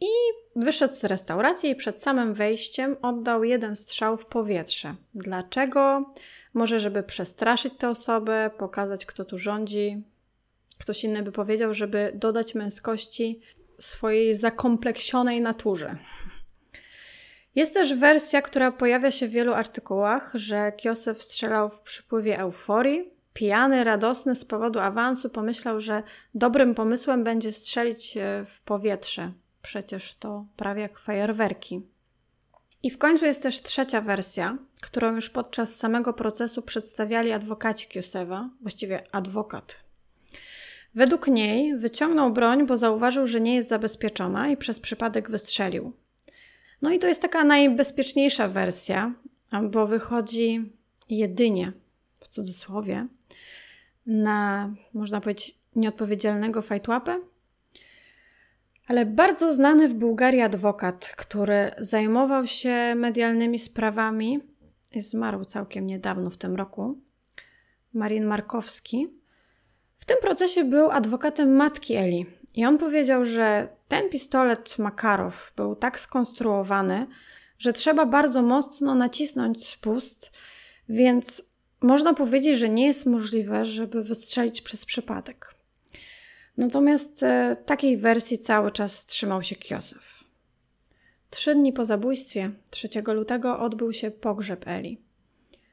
i 0.00 0.08
wyszedł 0.56 0.94
z 0.94 1.04
restauracji 1.04 1.70
i 1.70 1.76
przed 1.76 2.00
samym 2.00 2.34
wejściem 2.34 2.96
oddał 3.02 3.44
jeden 3.44 3.76
strzał 3.76 4.16
w 4.16 4.26
powietrze. 4.26 4.94
Dlaczego? 5.14 6.12
Może, 6.54 6.80
żeby 6.80 7.02
przestraszyć 7.02 7.74
tę 7.78 7.88
osobę, 7.88 8.50
pokazać, 8.58 9.06
kto 9.06 9.24
tu 9.24 9.38
rządzi. 9.38 10.02
Ktoś 10.78 11.04
inny 11.04 11.22
by 11.22 11.32
powiedział, 11.32 11.74
żeby 11.74 12.12
dodać 12.14 12.54
męskości 12.54 13.40
swojej 13.78 14.34
zakompleksionej 14.34 15.40
naturze. 15.40 15.96
Jest 17.54 17.74
też 17.74 17.94
wersja, 17.94 18.42
która 18.42 18.72
pojawia 18.72 19.10
się 19.10 19.28
w 19.28 19.30
wielu 19.30 19.52
artykułach, 19.54 20.30
że 20.34 20.72
Kiosef 20.72 21.22
strzelał 21.22 21.70
w 21.70 21.80
przypływie 21.80 22.38
euforii. 22.38 23.10
Pijany, 23.32 23.84
radosny 23.84 24.36
z 24.36 24.44
powodu 24.44 24.78
awansu, 24.78 25.30
pomyślał, 25.30 25.80
że 25.80 26.02
dobrym 26.34 26.74
pomysłem 26.74 27.24
będzie 27.24 27.52
strzelić 27.52 28.16
e, 28.16 28.44
w 28.48 28.60
powietrze. 28.60 29.32
Przecież 29.62 30.14
to 30.14 30.46
prawie 30.56 30.82
jak 30.82 30.98
fajerwerki. 30.98 31.82
I 32.82 32.90
w 32.90 32.98
końcu 32.98 33.24
jest 33.24 33.42
też 33.42 33.62
trzecia 33.62 34.00
wersja, 34.00 34.58
którą 34.80 35.14
już 35.14 35.30
podczas 35.30 35.76
samego 35.76 36.12
procesu 36.12 36.62
przedstawiali 36.62 37.32
adwokaci 37.32 37.88
Kiosewa, 37.88 38.50
właściwie 38.60 39.14
adwokat. 39.14 39.76
Według 40.94 41.26
niej 41.26 41.76
wyciągnął 41.76 42.32
broń, 42.32 42.66
bo 42.66 42.78
zauważył, 42.78 43.26
że 43.26 43.40
nie 43.40 43.54
jest 43.54 43.68
zabezpieczona 43.68 44.48
i 44.48 44.56
przez 44.56 44.80
przypadek 44.80 45.30
wystrzelił. 45.30 45.92
No 46.82 46.90
i 46.90 46.98
to 46.98 47.08
jest 47.08 47.22
taka 47.22 47.44
najbezpieczniejsza 47.44 48.48
wersja, 48.48 49.14
bo 49.62 49.86
wychodzi 49.86 50.72
jedynie, 51.08 51.72
w 52.20 52.28
cudzysłowie, 52.28 53.06
na, 54.06 54.70
można 54.94 55.20
powiedzieć, 55.20 55.58
nieodpowiedzialnego 55.76 56.62
fajtłapę, 56.62 57.20
ale 58.90 59.06
bardzo 59.06 59.54
znany 59.54 59.88
w 59.88 59.94
Bułgarii 59.94 60.40
adwokat, 60.40 61.14
który 61.16 61.70
zajmował 61.78 62.46
się 62.46 62.94
medialnymi 62.96 63.58
sprawami, 63.58 64.40
zmarł 64.96 65.44
całkiem 65.44 65.86
niedawno 65.86 66.30
w 66.30 66.36
tym 66.36 66.56
roku, 66.56 66.98
Marin 67.94 68.24
Markowski. 68.24 69.08
W 69.96 70.04
tym 70.04 70.16
procesie 70.22 70.64
był 70.64 70.90
adwokatem 70.90 71.56
matki 71.56 71.94
Eli. 71.94 72.26
I 72.54 72.66
on 72.66 72.78
powiedział, 72.78 73.24
że 73.24 73.68
ten 73.88 74.08
pistolet 74.08 74.78
Makarow 74.78 75.52
był 75.56 75.76
tak 75.76 76.00
skonstruowany, 76.00 77.06
że 77.58 77.72
trzeba 77.72 78.06
bardzo 78.06 78.42
mocno 78.42 78.94
nacisnąć 78.94 79.68
spust, 79.68 80.30
więc 80.88 81.42
można 81.82 82.14
powiedzieć, 82.14 82.58
że 82.58 82.68
nie 82.68 82.86
jest 82.86 83.06
możliwe, 83.06 83.64
żeby 83.64 84.04
wystrzelić 84.04 84.60
przez 84.62 84.84
przypadek. 84.84 85.59
Natomiast 86.56 87.22
e, 87.22 87.56
takiej 87.66 87.96
wersji 87.96 88.38
cały 88.38 88.70
czas 88.70 89.06
trzymał 89.06 89.42
się 89.42 89.56
Kiosew. 89.56 90.24
Trzy 91.30 91.54
dni 91.54 91.72
po 91.72 91.84
zabójstwie, 91.84 92.50
3 92.70 92.88
lutego, 93.06 93.58
odbył 93.58 93.92
się 93.92 94.10
pogrzeb 94.10 94.68
Eli. 94.68 95.00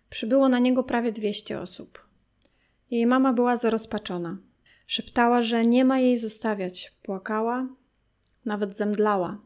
Przybyło 0.09 0.49
na 0.49 0.59
niego 0.59 0.83
prawie 0.83 1.11
200 1.11 1.59
osób. 1.59 2.07
Jej 2.91 3.05
mama 3.05 3.33
była 3.33 3.57
zarozpaczona. 3.57 4.37
Szeptała, 4.87 5.41
że 5.41 5.65
nie 5.65 5.85
ma 5.85 5.99
jej 5.99 6.17
zostawiać. 6.17 6.93
Płakała, 7.03 7.67
nawet 8.45 8.75
zemdlała. 8.75 9.41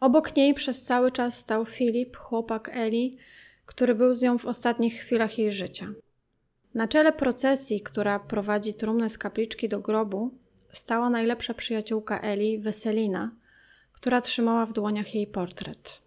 Obok 0.00 0.36
niej 0.36 0.54
przez 0.54 0.82
cały 0.82 1.12
czas 1.12 1.38
stał 1.38 1.64
Filip, 1.64 2.16
chłopak 2.16 2.70
Eli, 2.74 3.18
który 3.66 3.94
był 3.94 4.14
z 4.14 4.22
nią 4.22 4.38
w 4.38 4.46
ostatnich 4.46 4.94
chwilach 4.94 5.38
jej 5.38 5.52
życia. 5.52 5.86
Na 6.74 6.88
czele 6.88 7.12
procesji, 7.12 7.80
która 7.80 8.18
prowadzi 8.18 8.74
trumnę 8.74 9.10
z 9.10 9.18
kapliczki 9.18 9.68
do 9.68 9.80
grobu, 9.80 10.30
stała 10.76 11.10
najlepsza 11.10 11.54
przyjaciółka 11.54 12.20
Eli, 12.20 12.58
Weselina, 12.58 13.30
która 13.92 14.20
trzymała 14.20 14.66
w 14.66 14.72
dłoniach 14.72 15.14
jej 15.14 15.26
portret. 15.26 16.02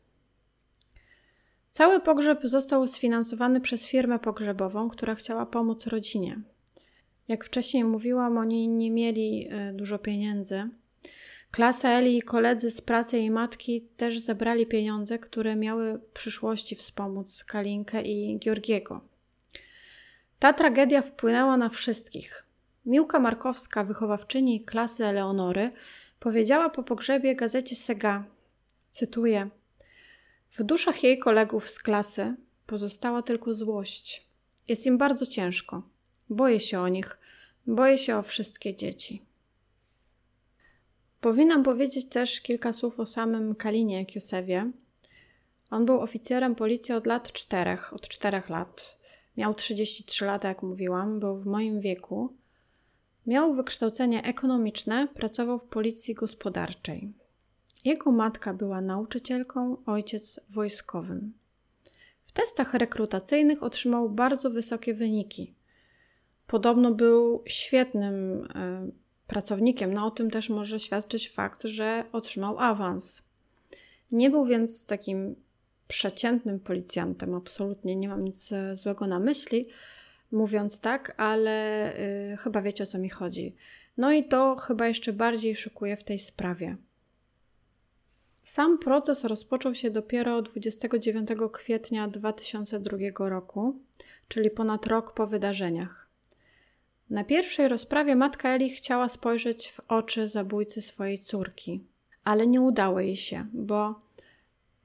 Cały 1.71 1.99
pogrzeb 1.99 2.39
został 2.43 2.87
sfinansowany 2.87 3.61
przez 3.61 3.87
firmę 3.87 4.19
pogrzebową, 4.19 4.89
która 4.89 5.15
chciała 5.15 5.45
pomóc 5.45 5.87
rodzinie. 5.87 6.41
Jak 7.27 7.45
wcześniej 7.45 7.83
mówiłam, 7.83 8.37
oni 8.37 8.67
nie 8.67 8.91
mieli 8.91 9.47
e, 9.49 9.73
dużo 9.73 9.99
pieniędzy. 9.99 10.69
Klasa 11.51 11.89
Eli 11.89 12.17
i 12.17 12.21
koledzy 12.21 12.71
z 12.71 12.81
pracy 12.81 13.17
jej 13.17 13.31
matki 13.31 13.81
też 13.97 14.19
zebrali 14.19 14.67
pieniądze, 14.67 15.19
które 15.19 15.55
miały 15.55 15.97
w 15.97 16.05
przyszłości 16.05 16.75
wspomóc 16.75 17.43
Kalinkę 17.43 18.01
i 18.01 18.39
Georgiego. 18.39 19.01
Ta 20.39 20.53
tragedia 20.53 21.01
wpłynęła 21.01 21.57
na 21.57 21.69
wszystkich. 21.69 22.48
Miłka 22.85 23.19
Markowska, 23.19 23.83
wychowawczyni 23.83 24.65
klasy 24.65 25.05
Eleonory, 25.05 25.71
powiedziała 26.19 26.69
po 26.69 26.83
pogrzebie 26.83 27.35
gazecie 27.35 27.75
Sega, 27.75 28.23
cytuję, 28.91 29.49
w 30.51 30.63
duszach 30.63 31.03
jej 31.03 31.19
kolegów 31.19 31.69
z 31.69 31.79
klasy 31.79 32.35
pozostała 32.65 33.21
tylko 33.21 33.53
złość. 33.53 34.27
Jest 34.67 34.85
im 34.85 34.97
bardzo 34.97 35.25
ciężko. 35.25 35.83
Boję 36.29 36.59
się 36.59 36.79
o 36.79 36.87
nich, 36.87 37.19
boję 37.67 37.97
się 37.97 38.17
o 38.17 38.21
wszystkie 38.21 38.75
dzieci. 38.75 39.21
Powinnam 41.21 41.63
powiedzieć 41.63 42.09
też 42.09 42.41
kilka 42.41 42.73
słów 42.73 42.99
o 42.99 43.05
samym 43.05 43.55
Kalinie 43.55 44.05
Kiusewie. 44.05 44.71
On 45.71 45.85
był 45.85 45.99
oficerem 45.99 46.55
policji 46.55 46.93
od 46.93 47.07
lat 47.07 47.31
czterech, 47.31 47.93
od 47.93 48.07
czterech 48.07 48.49
lat. 48.49 48.97
Miał 49.37 49.53
33 49.53 50.25
lata, 50.25 50.47
jak 50.47 50.63
mówiłam, 50.63 51.19
był 51.19 51.37
w 51.37 51.45
moim 51.45 51.81
wieku. 51.81 52.33
Miał 53.25 53.53
wykształcenie 53.53 54.23
ekonomiczne, 54.23 55.07
pracował 55.07 55.59
w 55.59 55.65
policji 55.65 56.13
gospodarczej. 56.13 57.13
Jego 57.85 58.11
matka 58.11 58.53
była 58.53 58.81
nauczycielką, 58.81 59.77
ojciec 59.85 60.39
wojskowym. 60.49 61.33
W 62.25 62.31
testach 62.31 62.73
rekrutacyjnych 62.73 63.63
otrzymał 63.63 64.09
bardzo 64.09 64.49
wysokie 64.49 64.93
wyniki. 64.93 65.53
Podobno 66.47 66.91
był 66.91 67.43
świetnym 67.45 68.47
e, 68.55 68.91
pracownikiem, 69.27 69.93
no 69.93 70.05
o 70.05 70.11
tym 70.11 70.31
też 70.31 70.49
może 70.49 70.79
świadczyć 70.79 71.29
fakt, 71.29 71.63
że 71.63 72.03
otrzymał 72.11 72.59
awans. 72.59 73.21
Nie 74.11 74.29
był 74.29 74.45
więc 74.45 74.85
takim 74.85 75.35
przeciętnym 75.87 76.59
policjantem, 76.59 77.35
absolutnie 77.35 77.95
nie 77.95 78.09
mam 78.09 78.23
nic 78.23 78.51
e, 78.51 78.75
złego 78.75 79.07
na 79.07 79.19
myśli, 79.19 79.67
mówiąc 80.31 80.79
tak, 80.79 81.13
ale 81.17 81.93
y, 82.33 82.37
chyba 82.37 82.61
wiecie 82.61 82.83
o 82.83 82.87
co 82.87 82.97
mi 82.99 83.09
chodzi. 83.09 83.55
No 83.97 84.11
i 84.11 84.23
to 84.23 84.55
chyba 84.55 84.87
jeszcze 84.87 85.13
bardziej 85.13 85.55
szukuje 85.55 85.97
w 85.97 86.03
tej 86.03 86.19
sprawie. 86.19 86.77
Sam 88.43 88.79
proces 88.79 89.23
rozpoczął 89.23 89.75
się 89.75 89.89
dopiero 89.89 90.41
29 90.41 91.29
kwietnia 91.51 92.07
2002 92.07 93.29
roku, 93.29 93.79
czyli 94.27 94.51
ponad 94.51 94.87
rok 94.87 95.13
po 95.13 95.27
wydarzeniach. 95.27 96.09
Na 97.09 97.23
pierwszej 97.23 97.67
rozprawie 97.67 98.15
matka 98.15 98.49
Eli 98.49 98.69
chciała 98.69 99.09
spojrzeć 99.09 99.71
w 99.71 99.79
oczy 99.87 100.27
zabójcy 100.27 100.81
swojej 100.81 101.19
córki, 101.19 101.83
ale 102.23 102.47
nie 102.47 102.61
udało 102.61 102.99
jej 102.99 103.17
się, 103.17 103.45
bo 103.53 104.01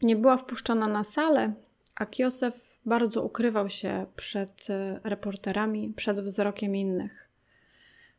nie 0.02 0.16
była 0.16 0.36
wpuszczona 0.36 0.88
na 0.88 1.04
salę, 1.04 1.54
a 1.94 2.06
Kiosef 2.06 2.74
bardzo 2.87 3.23
ukrywał 3.23 3.71
się 3.71 4.07
przed 4.17 4.71
e, 4.71 5.00
reporterami, 5.05 5.93
przed 5.97 6.21
wzrokiem 6.21 6.76
innych. 6.76 7.29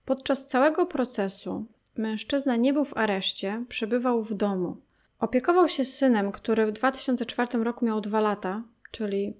Podczas 0.06 0.48
całego 0.48 0.86
procesu 0.86 1.66
mężczyzna 1.98 2.56
nie 2.56 2.74
był 2.74 2.86
w 2.86 2.98
areszcie, 2.98 3.66
przebywał 3.70 4.24
w 4.24 4.34
domu. 4.34 4.78
Opiekował 5.20 5.70
się 5.70 5.86
synem, 5.86 6.32
który 6.32 6.66
w 6.66 6.72
2004 6.72 7.64
roku 7.64 7.86
miał 7.86 8.02
dwa 8.02 8.20
lata, 8.20 8.64
czyli 8.92 9.34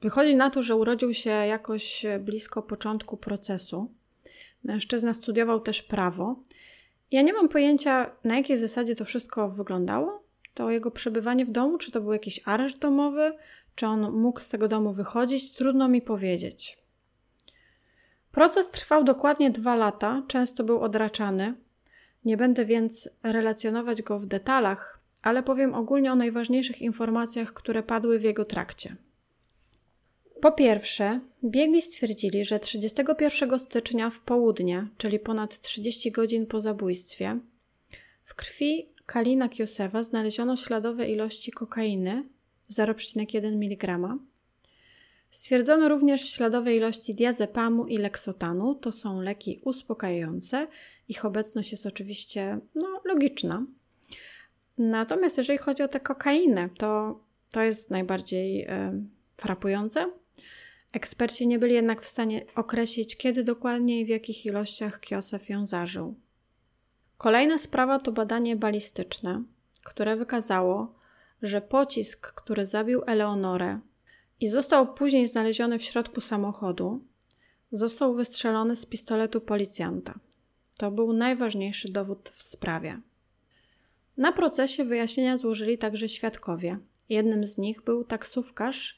wychodzi 0.00 0.36
na 0.36 0.50
to, 0.50 0.62
że 0.62 0.76
urodził 0.76 1.14
się 1.14 1.30
jakoś 1.30 2.06
blisko 2.20 2.62
początku 2.62 3.16
procesu. 3.16 3.90
Mężczyzna 4.64 5.14
studiował 5.14 5.60
też 5.60 5.82
prawo. 5.82 6.36
Ja 7.10 7.22
nie 7.22 7.32
mam 7.32 7.48
pojęcia, 7.48 8.10
na 8.24 8.36
jakiej 8.36 8.58
zasadzie 8.58 8.96
to 8.96 9.04
wszystko 9.04 9.48
wyglądało. 9.48 10.22
To 10.54 10.70
jego 10.70 10.90
przebywanie 10.90 11.44
w 11.44 11.50
domu, 11.50 11.78
czy 11.78 11.92
to 11.92 12.00
był 12.00 12.12
jakiś 12.12 12.40
areszt 12.44 12.78
domowy, 12.78 13.32
czy 13.76 13.86
on 13.86 14.12
mógł 14.12 14.40
z 14.40 14.48
tego 14.48 14.68
domu 14.68 14.92
wychodzić, 14.92 15.52
trudno 15.52 15.88
mi 15.88 16.02
powiedzieć. 16.02 16.78
Proces 18.32 18.70
trwał 18.70 19.04
dokładnie 19.04 19.50
dwa 19.50 19.76
lata, 19.76 20.22
często 20.28 20.64
był 20.64 20.80
odraczany. 20.80 21.54
Nie 22.24 22.36
będę 22.36 22.64
więc 22.64 23.08
relacjonować 23.22 24.02
go 24.02 24.18
w 24.18 24.26
detalach, 24.26 25.00
ale 25.22 25.42
powiem 25.42 25.74
ogólnie 25.74 26.12
o 26.12 26.16
najważniejszych 26.16 26.82
informacjach, 26.82 27.52
które 27.52 27.82
padły 27.82 28.18
w 28.18 28.22
jego 28.22 28.44
trakcie. 28.44 28.96
Po 30.40 30.52
pierwsze, 30.52 31.20
biegli 31.44 31.82
stwierdzili, 31.82 32.44
że 32.44 32.60
31 32.60 33.58
stycznia 33.58 34.10
w 34.10 34.20
południe, 34.20 34.88
czyli 34.98 35.18
ponad 35.18 35.60
30 35.60 36.12
godzin 36.12 36.46
po 36.46 36.60
zabójstwie, 36.60 37.38
w 38.24 38.34
krwi 38.34 38.88
Kalina 39.06 39.48
Kiosewa 39.48 40.02
znaleziono 40.02 40.56
śladowe 40.56 41.08
ilości 41.08 41.52
kokainy 41.52 42.24
0,1 42.70 43.46
mg. 43.46 43.98
Stwierdzono 45.30 45.88
również 45.88 46.30
śladowe 46.30 46.74
ilości 46.74 47.14
diazepamu 47.14 47.86
i 47.86 47.98
leksotanu. 47.98 48.74
To 48.74 48.92
są 48.92 49.20
leki 49.20 49.60
uspokajające. 49.64 50.66
Ich 51.08 51.24
obecność 51.24 51.72
jest 51.72 51.86
oczywiście 51.86 52.58
no, 52.74 53.00
logiczna. 53.04 53.66
Natomiast 54.78 55.38
jeżeli 55.38 55.58
chodzi 55.58 55.82
o 55.82 55.88
tę 55.88 56.00
kokainę, 56.00 56.68
to 56.78 57.20
to 57.50 57.62
jest 57.62 57.90
najbardziej 57.90 58.62
e, 58.62 59.02
frapujące. 59.36 60.10
Eksperci 60.92 61.46
nie 61.46 61.58
byli 61.58 61.74
jednak 61.74 62.02
w 62.02 62.08
stanie 62.08 62.42
określić, 62.54 63.16
kiedy 63.16 63.44
dokładnie 63.44 64.00
i 64.00 64.04
w 64.04 64.08
jakich 64.08 64.46
ilościach 64.46 65.00
Kiosef 65.00 65.48
ją 65.48 65.66
zażył. 65.66 66.14
Kolejna 67.18 67.58
sprawa 67.58 67.98
to 67.98 68.12
badanie 68.12 68.56
balistyczne, 68.56 69.42
które 69.84 70.16
wykazało, 70.16 70.95
że 71.42 71.60
pocisk, 71.60 72.32
który 72.32 72.66
zabił 72.66 73.02
Eleonorę 73.06 73.80
i 74.40 74.48
został 74.48 74.94
później 74.94 75.28
znaleziony 75.28 75.78
w 75.78 75.82
środku 75.82 76.20
samochodu, 76.20 77.04
został 77.72 78.14
wystrzelony 78.14 78.76
z 78.76 78.86
pistoletu 78.86 79.40
policjanta. 79.40 80.18
To 80.76 80.90
był 80.90 81.12
najważniejszy 81.12 81.92
dowód 81.92 82.28
w 82.28 82.42
sprawie. 82.42 83.00
Na 84.16 84.32
procesie 84.32 84.84
wyjaśnienia 84.84 85.36
złożyli 85.36 85.78
także 85.78 86.08
świadkowie. 86.08 86.78
Jednym 87.08 87.46
z 87.46 87.58
nich 87.58 87.82
był 87.82 88.04
taksówkarz 88.04 88.96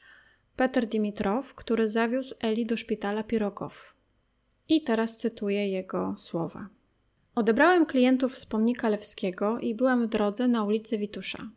Peter 0.55 0.87
Dimitrow, 0.87 1.55
który 1.55 1.89
zawiózł 1.89 2.35
Eli 2.39 2.65
do 2.65 2.77
szpitala 2.77 3.23
Pirogow. 3.23 3.95
I 4.69 4.83
teraz 4.83 5.17
cytuję 5.17 5.69
jego 5.69 6.15
słowa. 6.17 6.69
Odebrałem 7.35 7.85
klientów 7.85 8.37
z 8.37 8.45
pomnika 8.45 8.89
Lewskiego 8.89 9.59
i 9.59 9.75
byłem 9.75 10.03
w 10.03 10.09
drodze 10.09 10.47
na 10.47 10.63
ulicy 10.63 10.97
Witusza. 10.97 11.49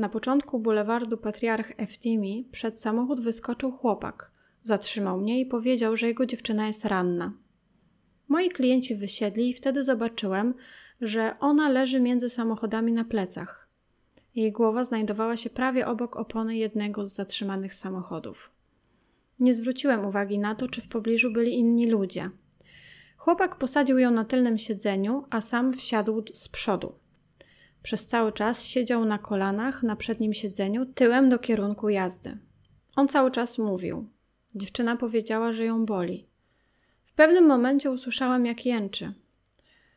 Na 0.00 0.08
początku 0.08 0.58
bulewardu 0.58 1.16
Patriarch 1.16 1.72
Eftimi 1.76 2.48
przed 2.52 2.80
samochód 2.80 3.20
wyskoczył 3.20 3.72
chłopak. 3.72 4.32
Zatrzymał 4.62 5.20
mnie 5.20 5.40
i 5.40 5.46
powiedział, 5.46 5.96
że 5.96 6.06
jego 6.06 6.26
dziewczyna 6.26 6.66
jest 6.66 6.84
ranna. 6.84 7.32
Moi 8.28 8.48
klienci 8.48 8.94
wysiedli 8.94 9.50
i 9.50 9.54
wtedy 9.54 9.84
zobaczyłem, 9.84 10.54
że 11.00 11.34
ona 11.40 11.68
leży 11.68 12.00
między 12.00 12.28
samochodami 12.28 12.92
na 12.92 13.04
plecach. 13.04 13.68
Jej 14.34 14.52
głowa 14.52 14.84
znajdowała 14.84 15.36
się 15.36 15.50
prawie 15.50 15.86
obok 15.86 16.16
opony 16.16 16.56
jednego 16.56 17.06
z 17.06 17.14
zatrzymanych 17.14 17.74
samochodów. 17.74 18.50
Nie 19.40 19.54
zwróciłem 19.54 20.06
uwagi 20.06 20.38
na 20.38 20.54
to, 20.54 20.68
czy 20.68 20.80
w 20.80 20.88
pobliżu 20.88 21.32
byli 21.32 21.58
inni 21.58 21.90
ludzie. 21.90 22.30
Chłopak 23.16 23.56
posadził 23.56 23.98
ją 23.98 24.10
na 24.10 24.24
tylnym 24.24 24.58
siedzeniu, 24.58 25.24
a 25.30 25.40
sam 25.40 25.72
wsiadł 25.72 26.24
z 26.34 26.48
przodu. 26.48 26.92
Przez 27.82 28.06
cały 28.06 28.32
czas 28.32 28.64
siedział 28.64 29.04
na 29.04 29.18
kolanach 29.18 29.82
na 29.82 29.96
przednim 29.96 30.34
siedzeniu, 30.34 30.86
tyłem 30.86 31.28
do 31.28 31.38
kierunku 31.38 31.88
jazdy. 31.88 32.38
On 32.96 33.08
cały 33.08 33.30
czas 33.30 33.58
mówił. 33.58 34.08
Dziewczyna 34.54 34.96
powiedziała, 34.96 35.52
że 35.52 35.64
ją 35.64 35.86
boli. 35.86 36.26
W 37.02 37.12
pewnym 37.14 37.46
momencie 37.46 37.90
usłyszałam, 37.90 38.46
jak 38.46 38.66
jęczy. 38.66 39.12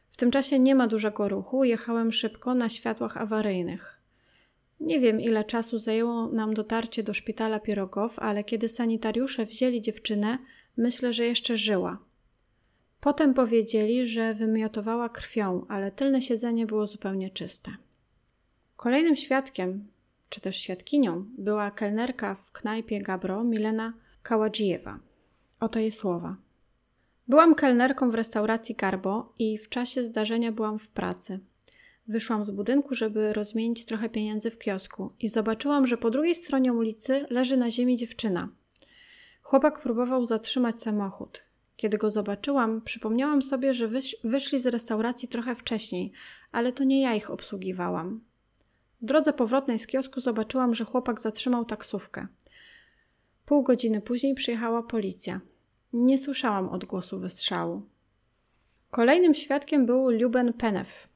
W 0.09 0.17
tym 0.17 0.31
czasie 0.31 0.59
nie 0.59 0.75
ma 0.75 0.87
dużego 0.87 1.29
ruchu, 1.29 1.63
jechałem 1.63 2.11
szybko 2.11 2.53
na 2.53 2.69
światłach 2.69 3.17
awaryjnych. 3.17 4.01
Nie 4.79 4.99
wiem, 4.99 5.21
ile 5.21 5.43
czasu 5.43 5.79
zajęło 5.79 6.27
nam 6.27 6.53
dotarcie 6.53 7.03
do 7.03 7.13
szpitala 7.13 7.59
Pirogow, 7.59 8.19
ale 8.19 8.43
kiedy 8.43 8.69
sanitariusze 8.69 9.45
wzięli 9.45 9.81
dziewczynę, 9.81 10.37
myślę, 10.77 11.13
że 11.13 11.25
jeszcze 11.25 11.57
żyła. 11.57 11.97
Potem 13.03 13.33
powiedzieli, 13.33 14.07
że 14.07 14.33
wymiotowała 14.33 15.09
krwią, 15.09 15.65
ale 15.69 15.91
tylne 15.91 16.21
siedzenie 16.21 16.65
było 16.65 16.87
zupełnie 16.87 17.29
czyste. 17.29 17.71
Kolejnym 18.75 19.15
świadkiem, 19.15 19.87
czy 20.29 20.41
też 20.41 20.57
świadkinią, 20.57 21.25
była 21.37 21.71
kelnerka 21.71 22.35
w 22.35 22.51
knajpie 22.51 23.01
Gabro 23.01 23.43
Milena 23.43 23.93
Kaładzijewa. 24.21 24.99
Oto 25.59 25.79
jej 25.79 25.91
słowa. 25.91 26.35
Byłam 27.27 27.55
kelnerką 27.55 28.11
w 28.11 28.15
restauracji 28.15 28.75
Garbo 28.75 29.33
i 29.39 29.57
w 29.57 29.69
czasie 29.69 30.03
zdarzenia 30.03 30.51
byłam 30.51 30.79
w 30.79 30.87
pracy. 30.87 31.39
Wyszłam 32.07 32.45
z 32.45 32.51
budynku, 32.51 32.95
żeby 32.95 33.33
rozmienić 33.33 33.85
trochę 33.85 34.09
pieniędzy 34.09 34.51
w 34.51 34.57
kiosku 34.57 35.13
i 35.19 35.29
zobaczyłam, 35.29 35.87
że 35.87 35.97
po 35.97 36.09
drugiej 36.09 36.35
stronie 36.35 36.73
ulicy 36.73 37.25
leży 37.29 37.57
na 37.57 37.71
ziemi 37.71 37.97
dziewczyna. 37.97 38.49
Chłopak 39.41 39.81
próbował 39.81 40.25
zatrzymać 40.25 40.79
samochód. 40.79 41.52
Kiedy 41.83 41.97
go 41.97 42.11
zobaczyłam, 42.11 42.81
przypomniałam 42.81 43.41
sobie, 43.41 43.73
że 43.73 43.87
wysz 43.87 44.15
wyszli 44.23 44.59
z 44.59 44.65
restauracji 44.65 45.27
trochę 45.27 45.55
wcześniej, 45.55 46.11
ale 46.51 46.71
to 46.71 46.83
nie 46.83 47.01
ja 47.01 47.15
ich 47.15 47.31
obsługiwałam. 47.31 48.23
W 49.01 49.05
drodze 49.05 49.33
powrotnej 49.33 49.79
z 49.79 49.87
kiosku 49.87 50.19
zobaczyłam, 50.19 50.75
że 50.75 50.85
chłopak 50.85 51.19
zatrzymał 51.19 51.65
taksówkę. 51.65 52.27
Pół 53.45 53.63
godziny 53.63 54.01
później 54.01 54.35
przyjechała 54.35 54.83
policja. 54.83 55.41
Nie 55.93 56.17
słyszałam 56.17 56.69
odgłosu 56.69 57.19
wystrzału. 57.19 57.81
Kolejnym 58.91 59.33
świadkiem 59.33 59.85
był 59.85 60.09
Luben 60.09 60.53
Penew. 60.53 61.07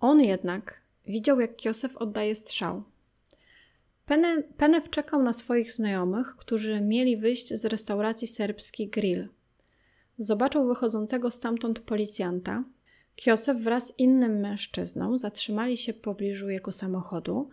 On 0.00 0.20
jednak 0.20 0.80
widział, 1.06 1.40
jak 1.40 1.56
Kiosef 1.56 1.96
oddaje 1.96 2.34
strzał. 2.34 2.82
Penew 4.56 4.90
czekał 4.90 5.22
na 5.22 5.32
swoich 5.32 5.72
znajomych, 5.72 6.36
którzy 6.36 6.80
mieli 6.80 7.16
wyjść 7.16 7.54
z 7.54 7.64
restauracji 7.64 8.28
serbski 8.28 8.88
Grill. 8.88 9.37
Zobaczył 10.18 10.68
wychodzącego 10.68 11.30
stamtąd 11.30 11.80
policjanta. 11.80 12.64
Kiosef 13.16 13.56
wraz 13.56 13.86
z 13.86 13.98
innym 13.98 14.40
mężczyzną 14.40 15.18
zatrzymali 15.18 15.76
się 15.76 15.92
w 15.92 16.00
pobliżu 16.00 16.50
jego 16.50 16.72
samochodu. 16.72 17.48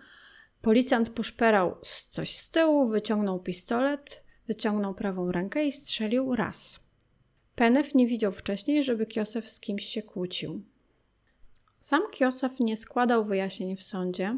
Policjant 0.62 1.10
poszperał 1.10 1.76
coś 2.10 2.38
z 2.38 2.50
tyłu, 2.50 2.88
wyciągnął 2.88 3.40
pistolet, 3.40 4.24
wyciągnął 4.48 4.94
prawą 4.94 5.32
rękę 5.32 5.66
i 5.66 5.72
strzelił 5.72 6.36
raz. 6.36 6.80
Penew 7.56 7.96
nie 7.96 8.08
widział 8.08 8.32
wcześniej, 8.32 8.84
żeby 8.84 9.06
Kiosef 9.06 9.50
z 9.50 9.60
kimś 9.60 9.86
się 9.86 10.02
kłócił. 10.02 10.62
Sam 11.82 12.02
Kiosef 12.12 12.60
nie 12.60 12.78
składał 12.78 13.26
wyjaśnień 13.26 13.76
w 13.76 13.84
sądzie. 13.84 14.38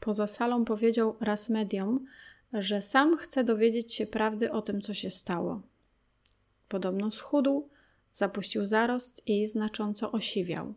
Poza 0.00 0.26
salą 0.26 0.64
powiedział 0.64 1.16
raz 1.20 1.48
mediom, 1.48 2.04
że 2.52 2.82
sam 2.82 3.16
chce 3.16 3.44
dowiedzieć 3.44 3.94
się 3.94 4.06
prawdy 4.06 4.52
o 4.52 4.62
tym, 4.62 4.80
co 4.80 4.94
się 4.94 5.10
stało. 5.10 5.62
Podobno 6.74 7.10
schudł, 7.10 7.68
zapuścił 8.12 8.66
zarost 8.66 9.22
i 9.26 9.46
znacząco 9.46 10.12
osiwiał. 10.12 10.74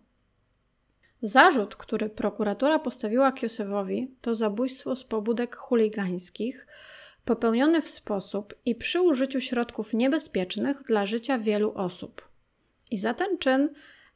Zarzut, 1.21 1.75
który 1.75 2.09
prokuratura 2.09 2.79
postawiła 2.79 3.31
Kiosewowi, 3.31 4.11
to 4.21 4.35
zabójstwo 4.35 4.95
z 4.95 5.03
pobudek 5.03 5.55
chuligańskich, 5.55 6.67
popełnione 7.25 7.81
w 7.81 7.87
sposób 7.87 8.55
i 8.65 8.75
przy 8.75 9.01
użyciu 9.01 9.41
środków 9.41 9.93
niebezpiecznych 9.93 10.83
dla 10.83 11.05
życia 11.05 11.39
wielu 11.39 11.73
osób. 11.75 12.29
I 12.91 12.97
za 12.97 13.13
ten 13.13 13.37
czyn 13.37 13.69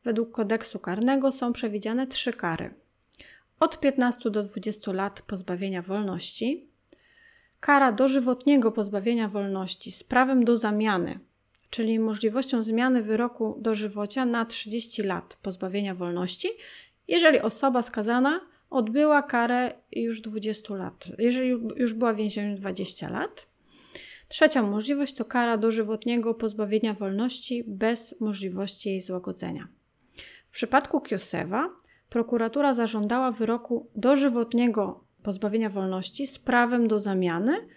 według 0.04 0.32
kodeksu 0.32 0.80
karnego 0.80 1.32
są 1.32 1.54
przewidziane 1.54 2.08
trzy 2.08 2.34
kary: 2.34 2.74
od 3.60 3.80
15 3.80 4.30
do 4.30 4.44
20 4.44 4.94
lat 4.94 5.22
pozbawienia 5.22 5.82
wolności, 5.82 6.70
kara 7.60 7.92
dożywotniego 7.92 8.72
pozbawienia 8.72 9.28
wolności 9.28 9.92
z 9.92 10.04
prawem 10.04 10.46
do 10.46 10.58
zamiany 10.58 11.20
czyli 11.72 12.00
możliwością 12.00 12.64
zmiany 12.64 13.02
wyroku 13.02 13.58
dożywocia 13.60 14.26
na 14.26 14.46
30 14.46 15.04
lat 15.04 15.38
pozbawienia 15.42 15.96
wolności, 15.96 16.50
jeżeli 17.08 17.40
osoba 17.40 17.82
skazana 17.82 18.42
odbyła 18.70 19.22
karę 19.22 19.74
już 19.92 20.22
20 20.22 20.76
lat, 20.76 21.08
jeżeli 21.18 21.50
już 21.76 21.94
była 21.94 22.14
więzieniem 22.14 22.56
20 22.56 23.10
lat. 23.10 23.46
Trzecia 24.28 24.64
możliwość 24.64 25.14
to 25.14 25.26
kara 25.26 25.58
dożywotniego 25.58 26.34
pozbawienia 26.34 26.94
wolności 26.94 27.64
bez 27.68 28.16
możliwości 28.20 28.90
jej 28.90 29.02
złagodzenia. 29.02 29.68
W 30.50 30.54
przypadku 30.54 31.02
Kiosewa 31.02 31.70
prokuratura 32.10 32.74
zażądała 32.74 33.32
wyroku 33.32 33.90
dożywotniego 33.96 35.04
pozbawienia 35.24 35.70
wolności 35.70 36.28
z 36.28 36.40
prawem 36.40 36.88
do 36.88 37.00
zamiany 37.00 37.68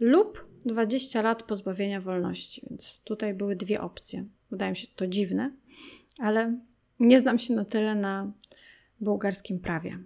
lub 0.00 0.45
20 0.66 1.22
lat 1.22 1.42
pozbawienia 1.42 2.00
wolności, 2.00 2.66
więc 2.70 3.00
tutaj 3.04 3.34
były 3.34 3.56
dwie 3.56 3.80
opcje. 3.80 4.24
Wydaje 4.50 4.70
mi 4.70 4.76
się 4.76 4.86
to 4.96 5.06
dziwne, 5.06 5.50
ale 6.18 6.60
nie 7.00 7.20
znam 7.20 7.38
się 7.38 7.54
na 7.54 7.64
tyle 7.64 7.94
na 7.94 8.32
bułgarskim 9.00 9.60
prawie. 9.60 9.98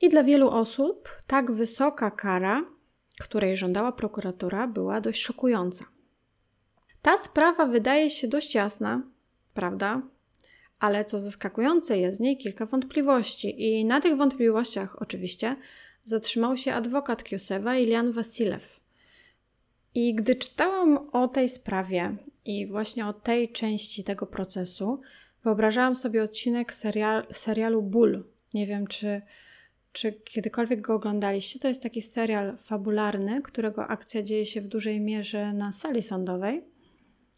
I 0.00 0.08
dla 0.08 0.22
wielu 0.22 0.48
osób 0.50 1.08
tak 1.26 1.52
wysoka 1.52 2.10
kara, 2.10 2.64
której 3.20 3.56
żądała 3.56 3.92
prokuratura, 3.92 4.66
była 4.66 5.00
dość 5.00 5.22
szokująca. 5.22 5.84
Ta 7.02 7.18
sprawa 7.18 7.66
wydaje 7.66 8.10
się 8.10 8.28
dość 8.28 8.54
jasna, 8.54 9.02
prawda? 9.54 10.02
Ale 10.78 11.04
co 11.04 11.18
zaskakujące, 11.18 11.98
jest 11.98 12.18
w 12.18 12.20
niej 12.20 12.36
kilka 12.36 12.66
wątpliwości, 12.66 13.62
i 13.62 13.84
na 13.84 14.00
tych 14.00 14.16
wątpliwościach 14.16 15.02
oczywiście 15.02 15.56
zatrzymał 16.04 16.56
się 16.56 16.74
adwokat 16.74 17.24
Kiosewa 17.24 17.76
Ilian 17.76 18.12
Wasilew. 18.12 18.77
I 19.98 20.14
gdy 20.14 20.36
czytałam 20.36 20.98
o 21.12 21.28
tej 21.28 21.48
sprawie 21.48 22.16
i 22.44 22.66
właśnie 22.66 23.06
o 23.06 23.12
tej 23.12 23.52
części 23.52 24.04
tego 24.04 24.26
procesu, 24.26 25.00
wyobrażałam 25.44 25.96
sobie 25.96 26.22
odcinek 26.22 26.74
serial, 26.74 27.26
serialu 27.32 27.82
Bull. 27.82 28.24
Nie 28.54 28.66
wiem, 28.66 28.86
czy 28.86 29.22
czy 29.92 30.12
kiedykolwiek 30.12 30.80
go 30.80 30.94
oglądaliście, 30.94 31.58
to 31.58 31.68
jest 31.68 31.82
taki 31.82 32.02
serial 32.02 32.56
fabularny, 32.56 33.42
którego 33.42 33.86
akcja 33.86 34.22
dzieje 34.22 34.46
się 34.46 34.60
w 34.60 34.66
dużej 34.66 35.00
mierze 35.00 35.52
na 35.52 35.72
sali 35.72 36.02
sądowej. 36.02 36.62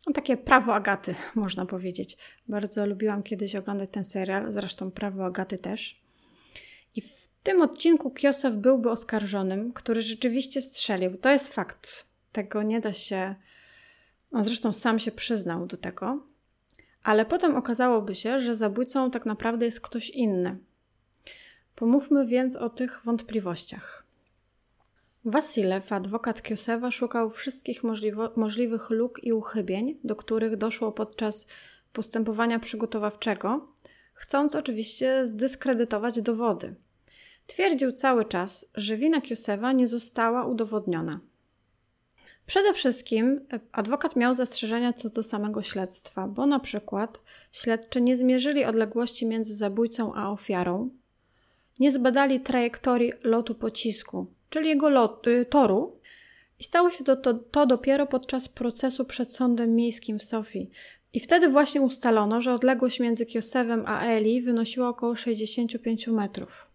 No, 0.06 0.12
takie 0.12 0.36
prawo 0.36 0.74
Agaty, 0.74 1.14
można 1.34 1.66
powiedzieć. 1.66 2.16
Bardzo 2.48 2.86
lubiłam 2.86 3.22
kiedyś 3.22 3.56
oglądać 3.56 3.90
ten 3.92 4.04
serial, 4.04 4.52
zresztą 4.52 4.90
prawo 4.90 5.24
Agaty 5.24 5.58
też. 5.58 6.02
I 6.96 7.00
w 7.00 7.28
tym 7.42 7.62
odcinku 7.62 8.10
Kiosew 8.10 8.54
byłby 8.54 8.90
oskarżonym, 8.90 9.72
który 9.72 10.02
rzeczywiście 10.02 10.62
strzelił. 10.62 11.16
To 11.16 11.30
jest 11.30 11.48
fakt. 11.48 12.09
Tego 12.32 12.62
nie 12.62 12.80
da 12.80 12.92
się. 12.92 13.34
No 14.32 14.44
zresztą 14.44 14.72
sam 14.72 14.98
się 14.98 15.12
przyznał 15.12 15.66
do 15.66 15.76
tego. 15.76 16.26
Ale 17.02 17.26
potem 17.26 17.56
okazałoby 17.56 18.14
się, 18.14 18.38
że 18.38 18.56
zabójcą 18.56 19.10
tak 19.10 19.26
naprawdę 19.26 19.66
jest 19.66 19.80
ktoś 19.80 20.10
inny. 20.10 20.58
Pomówmy 21.74 22.26
więc 22.26 22.56
o 22.56 22.70
tych 22.70 23.00
wątpliwościach. 23.04 24.06
Wasilew, 25.24 25.92
adwokat 25.92 26.42
Kiosewa, 26.42 26.90
szukał 26.90 27.30
wszystkich 27.30 27.82
możliwych 28.36 28.90
luk 28.90 29.24
i 29.24 29.32
uchybień, 29.32 29.98
do 30.04 30.16
których 30.16 30.56
doszło 30.56 30.92
podczas 30.92 31.46
postępowania 31.92 32.58
przygotowawczego, 32.58 33.68
chcąc 34.14 34.54
oczywiście 34.54 35.28
zdyskredytować 35.28 36.22
dowody. 36.22 36.74
Twierdził 37.46 37.92
cały 37.92 38.24
czas, 38.24 38.66
że 38.74 38.96
wina 38.96 39.20
Kiosewa 39.20 39.72
nie 39.72 39.88
została 39.88 40.46
udowodniona. 40.46 41.20
Przede 42.50 42.74
wszystkim 42.74 43.40
e, 43.52 43.60
adwokat 43.72 44.16
miał 44.16 44.34
zastrzeżenia 44.34 44.92
co 44.92 45.10
do 45.10 45.22
samego 45.22 45.62
śledztwa, 45.62 46.28
bo 46.28 46.46
na 46.46 46.60
przykład 46.60 47.20
śledczy 47.52 48.00
nie 48.00 48.16
zmierzyli 48.16 48.64
odległości 48.64 49.26
między 49.26 49.56
zabójcą 49.56 50.14
a 50.14 50.30
ofiarą, 50.30 50.90
nie 51.80 51.92
zbadali 51.92 52.40
trajektorii 52.40 53.12
lotu 53.24 53.54
pocisku, 53.54 54.26
czyli 54.48 54.68
jego 54.68 55.20
y, 55.26 55.44
toru, 55.44 55.98
i 56.58 56.64
stało 56.64 56.90
się 56.90 57.04
to, 57.04 57.16
to, 57.16 57.34
to 57.34 57.66
dopiero 57.66 58.06
podczas 58.06 58.48
procesu 58.48 59.04
przed 59.04 59.32
sądem 59.32 59.74
miejskim 59.76 60.18
w 60.18 60.24
Sofii. 60.24 60.70
I 61.12 61.20
wtedy 61.20 61.48
właśnie 61.48 61.80
ustalono, 61.80 62.40
że 62.40 62.54
odległość 62.54 63.00
między 63.00 63.26
Kiosewem 63.26 63.84
a 63.86 64.04
Eli 64.04 64.42
wynosiła 64.42 64.88
około 64.88 65.16
65 65.16 66.06
metrów. 66.06 66.70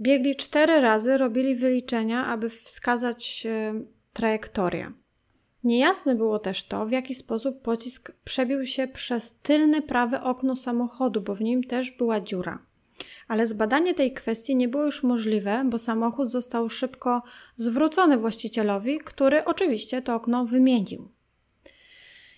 Biegli 0.00 0.36
cztery 0.36 0.80
razy, 0.80 1.18
robili 1.18 1.56
wyliczenia, 1.56 2.26
aby 2.26 2.48
wskazać 2.48 3.46
e, 3.46 3.99
trajektorię. 4.20 4.92
Niejasne 5.64 6.14
było 6.14 6.38
też 6.38 6.64
to, 6.64 6.86
w 6.86 6.92
jaki 6.92 7.14
sposób 7.14 7.62
pocisk 7.62 8.12
przebił 8.24 8.66
się 8.66 8.88
przez 8.88 9.34
tylne 9.42 9.82
prawe 9.82 10.22
okno 10.22 10.56
samochodu, 10.56 11.20
bo 11.20 11.34
w 11.34 11.40
nim 11.40 11.64
też 11.64 11.90
była 11.90 12.20
dziura. 12.20 12.58
Ale 13.28 13.46
zbadanie 13.46 13.94
tej 13.94 14.12
kwestii 14.12 14.56
nie 14.56 14.68
było 14.68 14.84
już 14.84 15.02
możliwe, 15.02 15.64
bo 15.66 15.78
samochód 15.78 16.30
został 16.30 16.68
szybko 16.68 17.22
zwrócony 17.56 18.18
właścicielowi, 18.18 18.98
który 18.98 19.44
oczywiście 19.44 20.02
to 20.02 20.14
okno 20.14 20.44
wymienił. 20.44 21.08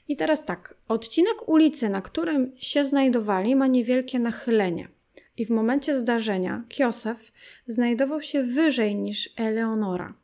I 0.09 0.17
teraz 0.17 0.45
tak, 0.45 0.75
odcinek 0.89 1.49
ulicy, 1.49 1.89
na 1.89 2.03
którym 2.03 2.53
się 2.57 2.85
znajdowali, 2.85 3.57
ma 3.57 3.67
niewielkie 3.67 4.19
nachylenie 4.19 4.89
i 5.37 5.47
w 5.47 5.51
momencie 5.51 5.99
zdarzenia 5.99 6.65
Kiosef 6.69 7.33
znajdował 7.67 8.23
się 8.23 8.43
wyżej 8.43 8.97
niż 8.97 9.31
Eleonora. 9.37 10.22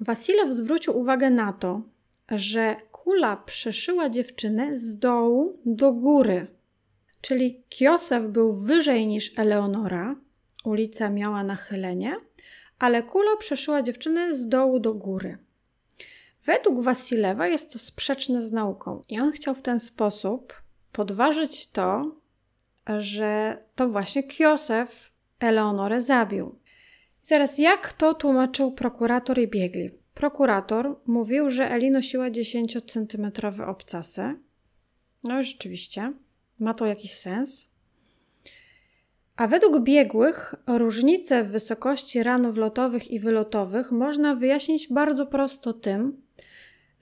Wasilew 0.00 0.54
zwrócił 0.54 0.98
uwagę 0.98 1.30
na 1.30 1.52
to, 1.52 1.82
że 2.30 2.76
kula 2.92 3.36
przeszyła 3.36 4.10
dziewczynę 4.10 4.78
z 4.78 4.98
dołu 4.98 5.58
do 5.66 5.92
góry. 5.92 6.46
Czyli 7.20 7.62
Kiosef 7.68 8.24
był 8.24 8.52
wyżej 8.52 9.06
niż 9.06 9.38
Eleonora, 9.38 10.16
ulica 10.64 11.10
miała 11.10 11.44
nachylenie, 11.44 12.16
ale 12.78 13.02
kula 13.02 13.36
przeszyła 13.36 13.82
dziewczynę 13.82 14.34
z 14.34 14.48
dołu 14.48 14.80
do 14.80 14.94
góry. 14.94 15.38
Według 16.44 16.82
Wasilewa 16.82 17.46
jest 17.46 17.72
to 17.72 17.78
sprzeczne 17.78 18.42
z 18.42 18.52
nauką 18.52 19.02
i 19.08 19.20
on 19.20 19.32
chciał 19.32 19.54
w 19.54 19.62
ten 19.62 19.80
sposób 19.80 20.54
podważyć 20.92 21.70
to, 21.70 22.16
że 22.98 23.58
to 23.74 23.88
właśnie 23.88 24.22
Kiosef 24.22 25.12
Eleonorę 25.40 26.02
zabił. 26.02 26.58
Teraz 27.28 27.58
jak 27.58 27.92
to 27.92 28.14
tłumaczył 28.14 28.72
prokurator 28.72 29.38
i 29.38 29.48
biegli? 29.48 29.90
Prokurator 30.14 30.96
mówił, 31.06 31.50
że 31.50 31.70
Eli 31.70 31.90
nosiła 31.90 32.30
10-centymetrowe 32.30 33.68
obcasy. 33.68 34.34
No 35.24 35.42
rzeczywiście, 35.42 36.12
ma 36.58 36.74
to 36.74 36.86
jakiś 36.86 37.14
sens. 37.14 37.68
A 39.36 39.48
według 39.48 39.80
biegłych 39.80 40.54
różnice 40.66 41.44
w 41.44 41.50
wysokości 41.50 42.22
ranów 42.22 42.56
lotowych 42.56 43.10
i 43.10 43.20
wylotowych 43.20 43.92
można 43.92 44.34
wyjaśnić 44.34 44.88
bardzo 44.88 45.26
prosto 45.26 45.72
tym, 45.72 46.22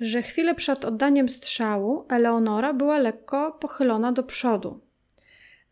że 0.01 0.23
chwilę 0.23 0.55
przed 0.55 0.85
oddaniem 0.85 1.29
strzału 1.29 2.05
Eleonora 2.09 2.75
była 2.75 2.99
lekko 2.99 3.53
pochylona 3.53 4.13
do 4.13 4.23
przodu. 4.23 4.81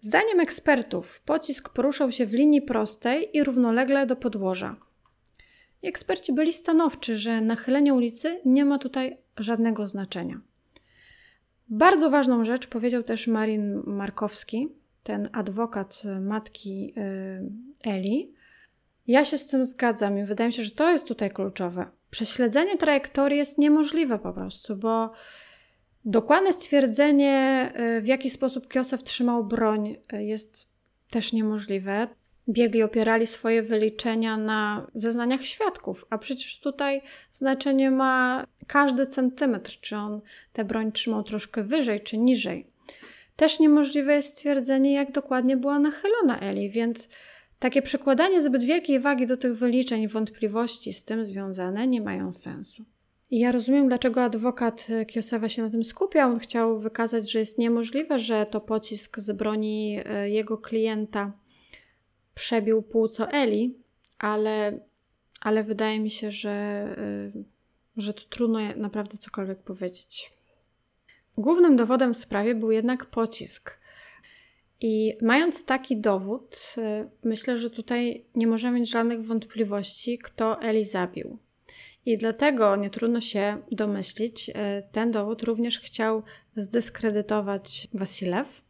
Zdaniem 0.03 0.41
ekspertów 0.41 1.21
pocisk 1.21 1.69
poruszał 1.69 2.13
się 2.13 2.27
w 2.27 2.33
linii 2.33 2.63
prostej 2.63 3.37
i 3.37 3.45
równolegle 3.45 4.07
do 4.07 4.17
podłoża. 4.17 4.77
Eksperci 5.83 6.33
byli 6.33 6.53
stanowczy, 6.53 7.19
że 7.19 7.41
nachylenie 7.41 7.95
ulicy 7.95 8.41
nie 8.45 8.65
ma 8.65 8.79
tutaj 8.79 9.17
żadnego 9.37 9.87
znaczenia. 9.87 10.41
Bardzo 11.69 12.11
ważną 12.11 12.45
rzecz 12.45 12.67
powiedział 12.67 13.03
też 13.03 13.27
Marin 13.27 13.83
Markowski, 13.87 14.69
ten 15.03 15.29
adwokat 15.33 16.03
matki 16.21 16.95
y, 17.85 17.91
Eli. 17.91 18.35
Ja 19.07 19.25
się 19.25 19.39
z 19.39 19.47
tym 19.47 19.67
zgadzam 19.67 20.19
i 20.19 20.25
wydaje 20.25 20.49
mi 20.49 20.55
się, 20.55 20.63
że 20.63 20.71
to 20.71 20.91
jest 20.91 21.05
tutaj 21.05 21.31
kluczowe. 21.31 21.87
Prześledzenie 22.11 22.79
trajektorii 22.79 23.39
jest 23.39 23.59
niemożliwe 23.59 24.19
po 24.19 24.33
prostu, 24.33 24.77
bo 24.77 25.13
Dokładne 26.05 26.53
stwierdzenie, 26.53 27.73
y, 27.99 28.03
w 28.03 28.07
jaki 28.07 28.31
sposób 28.31 28.69
Kiosew 28.69 29.05
trzymał 29.05 29.45
broń, 29.45 29.97
y, 30.13 30.25
jest 30.25 30.67
też 31.11 31.33
niemożliwe. 31.33 32.09
Biegli 32.49 32.83
opierali 32.83 33.27
swoje 33.27 33.63
wyliczenia 33.63 34.37
na 34.37 34.87
zeznaniach 34.95 35.45
świadków, 35.45 36.05
a 36.11 36.19
przecież 36.19 36.61
tutaj 36.61 37.03
znaczenie 37.33 37.91
ma 37.91 38.47
każdy 38.67 39.07
centymetr, 39.07 39.81
czy 39.81 39.97
on 39.97 40.21
tę 40.53 40.65
broń 40.65 40.93
trzymał 40.93 41.23
troszkę 41.23 41.63
wyżej 41.63 42.01
czy 42.01 42.19
niżej. 42.19 42.67
Też 43.37 43.61
niemożliwe 43.61 44.15
jest 44.15 44.33
stwierdzenie, 44.33 44.93
jak 44.93 45.13
dokładnie 45.13 45.57
była 45.57 45.79
nachylona 45.79 46.41
Eli, 46.41 46.71
więc 46.71 47.09
takie 47.59 47.83
przykładanie 47.83 48.43
zbyt 48.43 48.65
wielkiej 48.65 49.01
wagi 49.01 49.27
do 49.27 49.37
tych 49.37 49.57
wyliczeń 49.57 50.03
i 50.03 50.09
wątpliwości 50.09 50.93
z 50.93 51.05
tym 51.05 51.27
związane 51.27 51.87
nie 51.87 52.01
mają 52.01 52.33
sensu. 52.33 52.85
I 53.33 53.39
ja 53.39 53.53
rozumiem, 53.53 53.89
dlaczego 53.89 54.23
adwokat 54.23 54.87
Kiosewa 55.07 55.49
się 55.49 55.63
na 55.63 55.71
tym 55.71 55.85
skupiał. 55.85 56.31
On 56.31 56.39
chciał 56.39 56.79
wykazać, 56.79 57.31
że 57.31 57.39
jest 57.39 57.59
niemożliwe, 57.59 58.19
że 58.19 58.47
to 58.47 58.61
pocisk 58.61 59.19
z 59.19 59.33
broni 59.33 60.01
e, 60.05 60.31
jego 60.31 60.59
klienta 60.59 61.33
przebił 62.35 62.83
płuco 62.83 63.31
Eli, 63.31 63.79
ale, 64.19 64.81
ale 65.41 65.65
wydaje 65.65 66.01
mi 66.01 66.11
się, 66.11 66.31
że, 66.31 66.51
e, 66.51 67.33
że 67.97 68.15
to 68.15 68.23
trudno 68.31 68.59
naprawdę 68.77 69.19
cokolwiek 69.19 69.59
powiedzieć. 69.59 70.33
Głównym 71.39 71.77
dowodem 71.77 72.15
w 72.15 72.17
sprawie 72.17 72.55
był 72.55 72.71
jednak 72.71 73.07
pocisk. 73.07 73.81
I 74.81 75.13
mając 75.23 75.65
taki 75.65 75.97
dowód, 75.97 76.75
e, 76.79 77.11
myślę, 77.25 77.59
że 77.59 77.71
tutaj 77.71 78.25
nie 78.35 78.47
możemy 78.47 78.81
mieć 78.81 78.91
żadnych 78.91 79.25
wątpliwości, 79.25 80.19
kto 80.19 80.63
Eli 80.63 80.85
zabił. 80.85 81.39
I 82.07 82.19
dlatego 82.19 82.77
nie 82.77 82.91
trudno 82.91 83.21
się 83.21 83.59
domyślić, 83.73 84.51
e, 84.55 84.83
ten 84.93 85.11
dowód 85.11 85.43
również 85.43 85.81
chciał 85.81 86.23
zdyskredytować 86.57 87.89
Wasilew. 87.95 88.63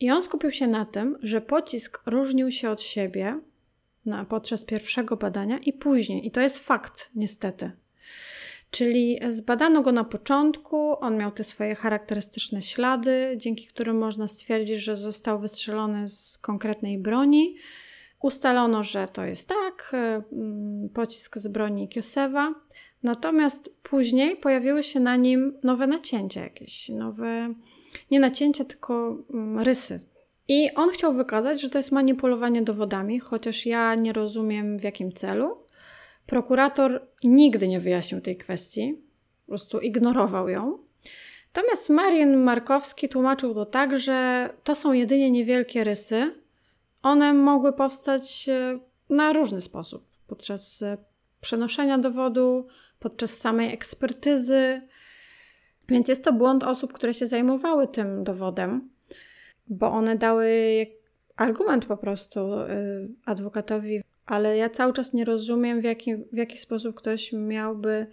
I 0.00 0.10
on 0.10 0.22
skupił 0.22 0.52
się 0.52 0.66
na 0.66 0.84
tym, 0.84 1.18
że 1.22 1.40
pocisk 1.40 2.02
różnił 2.06 2.50
się 2.50 2.70
od 2.70 2.82
siebie 2.82 3.40
na, 4.06 4.24
podczas 4.24 4.64
pierwszego 4.64 5.16
badania 5.16 5.58
i 5.58 5.72
później. 5.72 6.26
I 6.26 6.30
to 6.30 6.40
jest 6.40 6.58
fakt, 6.58 7.10
niestety. 7.14 7.72
Czyli 8.70 9.20
zbadano 9.30 9.82
go 9.82 9.92
na 9.92 10.04
początku, 10.04 11.00
on 11.00 11.16
miał 11.16 11.30
te 11.32 11.44
swoje 11.44 11.74
charakterystyczne 11.74 12.62
ślady, 12.62 13.34
dzięki 13.36 13.66
którym 13.66 13.98
można 13.98 14.28
stwierdzić, 14.28 14.78
że 14.78 14.96
został 14.96 15.38
wystrzelony 15.38 16.08
z 16.08 16.38
konkretnej 16.38 16.98
broni. 16.98 17.56
Ustalono, 18.22 18.84
że 18.84 19.08
to 19.08 19.24
jest 19.24 19.48
tak, 19.48 19.90
e, 19.94 20.22
mm, 20.32 20.88
pocisk 20.88 21.38
z 21.38 21.48
broni 21.48 21.88
Kiosewa, 21.88 22.54
natomiast 23.02 23.74
później 23.82 24.36
pojawiły 24.36 24.82
się 24.82 25.00
na 25.00 25.16
nim 25.16 25.58
nowe 25.62 25.86
nacięcia 25.86 26.40
jakieś, 26.40 26.88
nowe, 26.88 27.54
nie 28.10 28.20
nacięcia, 28.20 28.64
tylko 28.64 29.18
mm, 29.30 29.58
rysy. 29.58 30.00
I 30.48 30.74
on 30.74 30.90
chciał 30.90 31.14
wykazać, 31.14 31.60
że 31.60 31.70
to 31.70 31.78
jest 31.78 31.92
manipulowanie 31.92 32.62
dowodami, 32.62 33.20
chociaż 33.20 33.66
ja 33.66 33.94
nie 33.94 34.12
rozumiem 34.12 34.78
w 34.78 34.84
jakim 34.84 35.12
celu. 35.12 35.56
Prokurator 36.26 37.06
nigdy 37.24 37.68
nie 37.68 37.80
wyjaśnił 37.80 38.20
tej 38.20 38.36
kwestii, 38.36 39.02
po 39.46 39.48
prostu 39.48 39.80
ignorował 39.80 40.48
ją. 40.48 40.78
Natomiast 41.54 41.88
Marian 41.88 42.36
Markowski 42.36 43.08
tłumaczył 43.08 43.54
to 43.54 43.66
tak, 43.66 43.98
że 43.98 44.50
to 44.64 44.74
są 44.74 44.92
jedynie 44.92 45.30
niewielkie 45.30 45.84
rysy, 45.84 46.45
one 47.02 47.34
mogły 47.34 47.72
powstać 47.72 48.48
e, 48.48 48.78
na 49.10 49.32
różny 49.32 49.60
sposób. 49.60 50.06
Podczas 50.26 50.82
e, 50.82 50.96
przenoszenia 51.40 51.98
dowodu, 51.98 52.66
podczas 52.98 53.30
samej 53.30 53.74
ekspertyzy. 53.74 54.82
Więc 55.88 56.08
jest 56.08 56.24
to 56.24 56.32
błąd 56.32 56.64
osób, 56.64 56.92
które 56.92 57.14
się 57.14 57.26
zajmowały 57.26 57.88
tym 57.88 58.24
dowodem, 58.24 58.90
bo 59.68 59.90
one 59.90 60.16
dały 60.16 60.46
argument 61.36 61.86
po 61.86 61.96
prostu 61.96 62.52
y, 62.54 63.08
adwokatowi, 63.24 64.02
ale 64.26 64.56
ja 64.56 64.70
cały 64.70 64.92
czas 64.92 65.12
nie 65.12 65.24
rozumiem, 65.24 65.80
w 65.80 65.84
jaki, 65.84 66.16
w 66.16 66.36
jaki 66.36 66.58
sposób 66.58 66.96
ktoś 66.96 67.32
miałby 67.32 68.06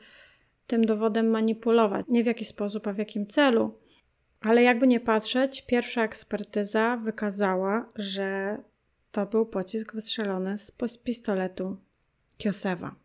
tym 0.67 0.85
dowodem 0.85 1.29
manipulować. 1.29 2.05
Nie 2.09 2.23
w 2.23 2.27
jaki 2.27 2.45
sposób, 2.45 2.87
a 2.87 2.93
w 2.93 2.97
jakim 2.97 3.27
celu. 3.27 3.79
Ale 4.41 4.63
jakby 4.63 4.87
nie 4.87 4.99
patrzeć, 4.99 5.65
pierwsza 5.65 6.03
ekspertyza 6.03 6.97
wykazała, 6.97 7.89
że 7.95 8.57
to 9.13 9.25
był 9.25 9.45
pocisk 9.45 9.93
wystrzelony 9.93 10.57
z, 10.57 10.97
pistoletu 11.03 11.77
Kiosewa. 12.37 12.95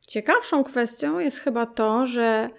Ciekawszą 0.00 0.64
kwestią 0.64 1.18
jest 1.18 1.38
chyba 1.38 1.66
to, 1.66 2.06
że 2.06 2.50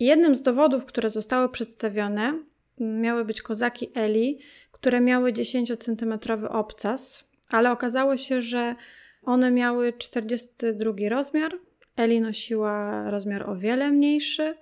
jednym 0.00 0.36
z 0.36 0.42
dowodów, 0.42 0.86
które 0.86 1.10
zostały 1.10 1.48
przedstawione, 1.48 2.38
miały 2.80 3.24
być 3.24 3.42
kozaki 3.42 3.90
Eli, 3.94 4.38
które 4.72 5.00
miały 5.00 5.32
10-centymetrowy 5.32 6.46
obcas, 6.50 7.24
ale 7.50 7.72
okazało 7.72 8.16
się, 8.16 8.42
że 8.42 8.74
one 9.22 9.50
miały 9.50 9.92
42 9.92 10.92
rozmiar. 11.10 11.52
Eli 11.96 12.20
nosiła 12.20 13.10
rozmiar 13.10 13.50
o 13.50 13.56
wiele 13.56 13.90
mniejszy. 13.90 14.54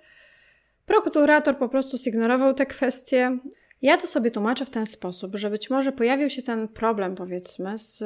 Prokurator 0.85 1.57
po 1.57 1.69
prostu 1.69 1.97
zignorował 1.97 2.53
te 2.53 2.65
kwestie. 2.65 3.37
Ja 3.81 3.97
to 3.97 4.07
sobie 4.07 4.31
tłumaczę 4.31 4.65
w 4.65 4.69
ten 4.69 4.85
sposób, 4.85 5.35
że 5.35 5.49
być 5.49 5.69
może 5.69 5.91
pojawił 5.91 6.29
się 6.29 6.41
ten 6.41 6.67
problem, 6.67 7.15
powiedzmy, 7.15 7.77
z 7.77 8.03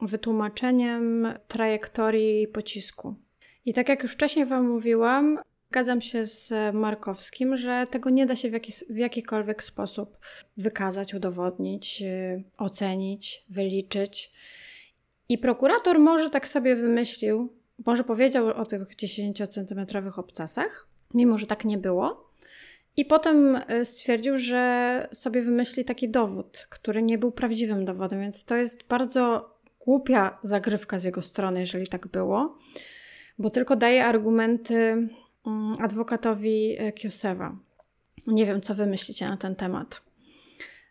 wytłumaczeniem 0.00 1.34
trajektorii 1.48 2.48
pocisku. 2.48 3.14
I 3.64 3.74
tak 3.74 3.88
jak 3.88 4.02
już 4.02 4.12
wcześniej 4.12 4.46
Wam 4.46 4.68
mówiłam, 4.68 5.38
Zgadzam 5.70 6.00
się 6.00 6.26
z 6.26 6.52
Markowskim, 6.74 7.56
że 7.56 7.86
tego 7.90 8.10
nie 8.10 8.26
da 8.26 8.36
się 8.36 8.50
w, 8.50 8.52
w 8.90 8.96
jakikolwiek 8.96 9.62
sposób 9.62 10.18
wykazać, 10.56 11.14
udowodnić, 11.14 12.00
yy, 12.00 12.44
ocenić, 12.58 13.44
wyliczyć. 13.50 14.32
I 15.28 15.38
prokurator 15.38 15.98
może 15.98 16.30
tak 16.30 16.48
sobie 16.48 16.76
wymyślił, 16.76 17.52
może 17.86 18.04
powiedział 18.04 18.46
o 18.46 18.66
tych 18.66 18.96
10-centymetrowych 18.96 20.18
obcasach, 20.18 20.88
mimo 21.14 21.38
że 21.38 21.46
tak 21.46 21.64
nie 21.64 21.78
było. 21.78 22.27
I 22.98 23.04
potem 23.04 23.56
y, 23.56 23.84
stwierdził, 23.84 24.38
że 24.38 25.08
sobie 25.12 25.42
wymyśli 25.42 25.84
taki 25.84 26.08
dowód, 26.08 26.66
który 26.70 27.02
nie 27.02 27.18
był 27.18 27.32
prawdziwym 27.32 27.84
dowodem, 27.84 28.20
więc 28.20 28.44
to 28.44 28.56
jest 28.56 28.82
bardzo 28.88 29.50
głupia 29.80 30.38
zagrywka 30.42 30.98
z 30.98 31.04
jego 31.04 31.22
strony, 31.22 31.60
jeżeli 31.60 31.88
tak 31.88 32.06
było, 32.06 32.58
bo 33.38 33.50
tylko 33.50 33.76
daje 33.76 34.04
argumenty 34.04 35.08
Mm, 35.48 35.72
adwokatowi 35.80 36.76
e, 36.78 36.92
Kiosewa. 36.92 37.56
Nie 38.26 38.46
wiem, 38.46 38.60
co 38.60 38.74
wy 38.74 38.86
myślicie 38.86 39.28
na 39.28 39.36
ten 39.36 39.56
temat. 39.56 40.02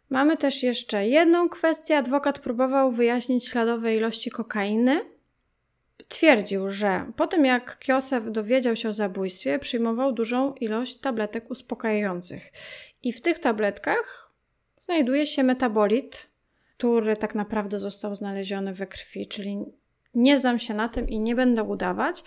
Mamy 0.10 0.38
też 0.38 0.64
jeszcze 0.64 1.08
jedną 1.08 1.50
kwestię. 1.50 1.98
Adwokat 1.98 2.40
próbował 2.40 2.92
wyjaśnić 2.92 3.48
śladowe 3.48 3.96
ilości 3.96 4.32
kokainy. 4.32 5.02
Twierdził, 6.08 6.70
że 6.70 7.12
po 7.16 7.28
tym 7.28 7.46
jak 7.46 7.80
Kiosew 7.80 8.32
dowiedział 8.32 8.76
się 8.76 8.90
o 8.90 8.94
zabójstwie, 8.94 9.60
przyjmował 9.60 10.12
dużą 10.12 10.54
ilość 10.54 11.00
tabletek 11.00 11.52
uspokajających. 11.52 12.52
I 13.04 13.14
w 13.14 13.22
tych 13.22 13.40
tabletkach 13.40 14.34
znajduje 14.82 15.28
się 15.28 15.44
metabolit, 15.44 16.28
który 16.78 17.18
tak 17.18 17.36
naprawdę 17.36 17.80
został 17.80 18.16
znaleziony 18.16 18.74
we 18.74 18.88
krwi, 18.88 19.28
czyli 19.28 19.66
nie 20.14 20.38
znam 20.38 20.60
się 20.60 20.74
na 20.74 20.90
tym 20.90 21.10
i 21.10 21.20
nie 21.20 21.36
będę 21.36 21.64
udawać. 21.64 22.24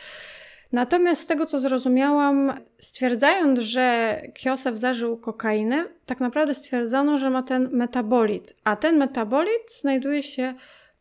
Natomiast 0.73 1.23
z 1.23 1.27
tego, 1.27 1.47
co 1.47 1.61
zrozumiałam, 1.61 2.53
stwierdzając, 2.81 3.59
że 3.59 4.17
Kiosew 4.35 4.77
zażył 4.77 5.17
kokainę, 5.17 5.85
tak 6.07 6.21
naprawdę 6.21 6.55
stwierdzono, 6.55 7.19
że 7.19 7.31
ma 7.31 7.43
ten 7.43 7.69
metabolit, 7.73 8.55
a 8.65 8.77
ten 8.77 8.97
metabolit 8.97 9.81
znajduje 9.81 10.23
się 10.23 10.55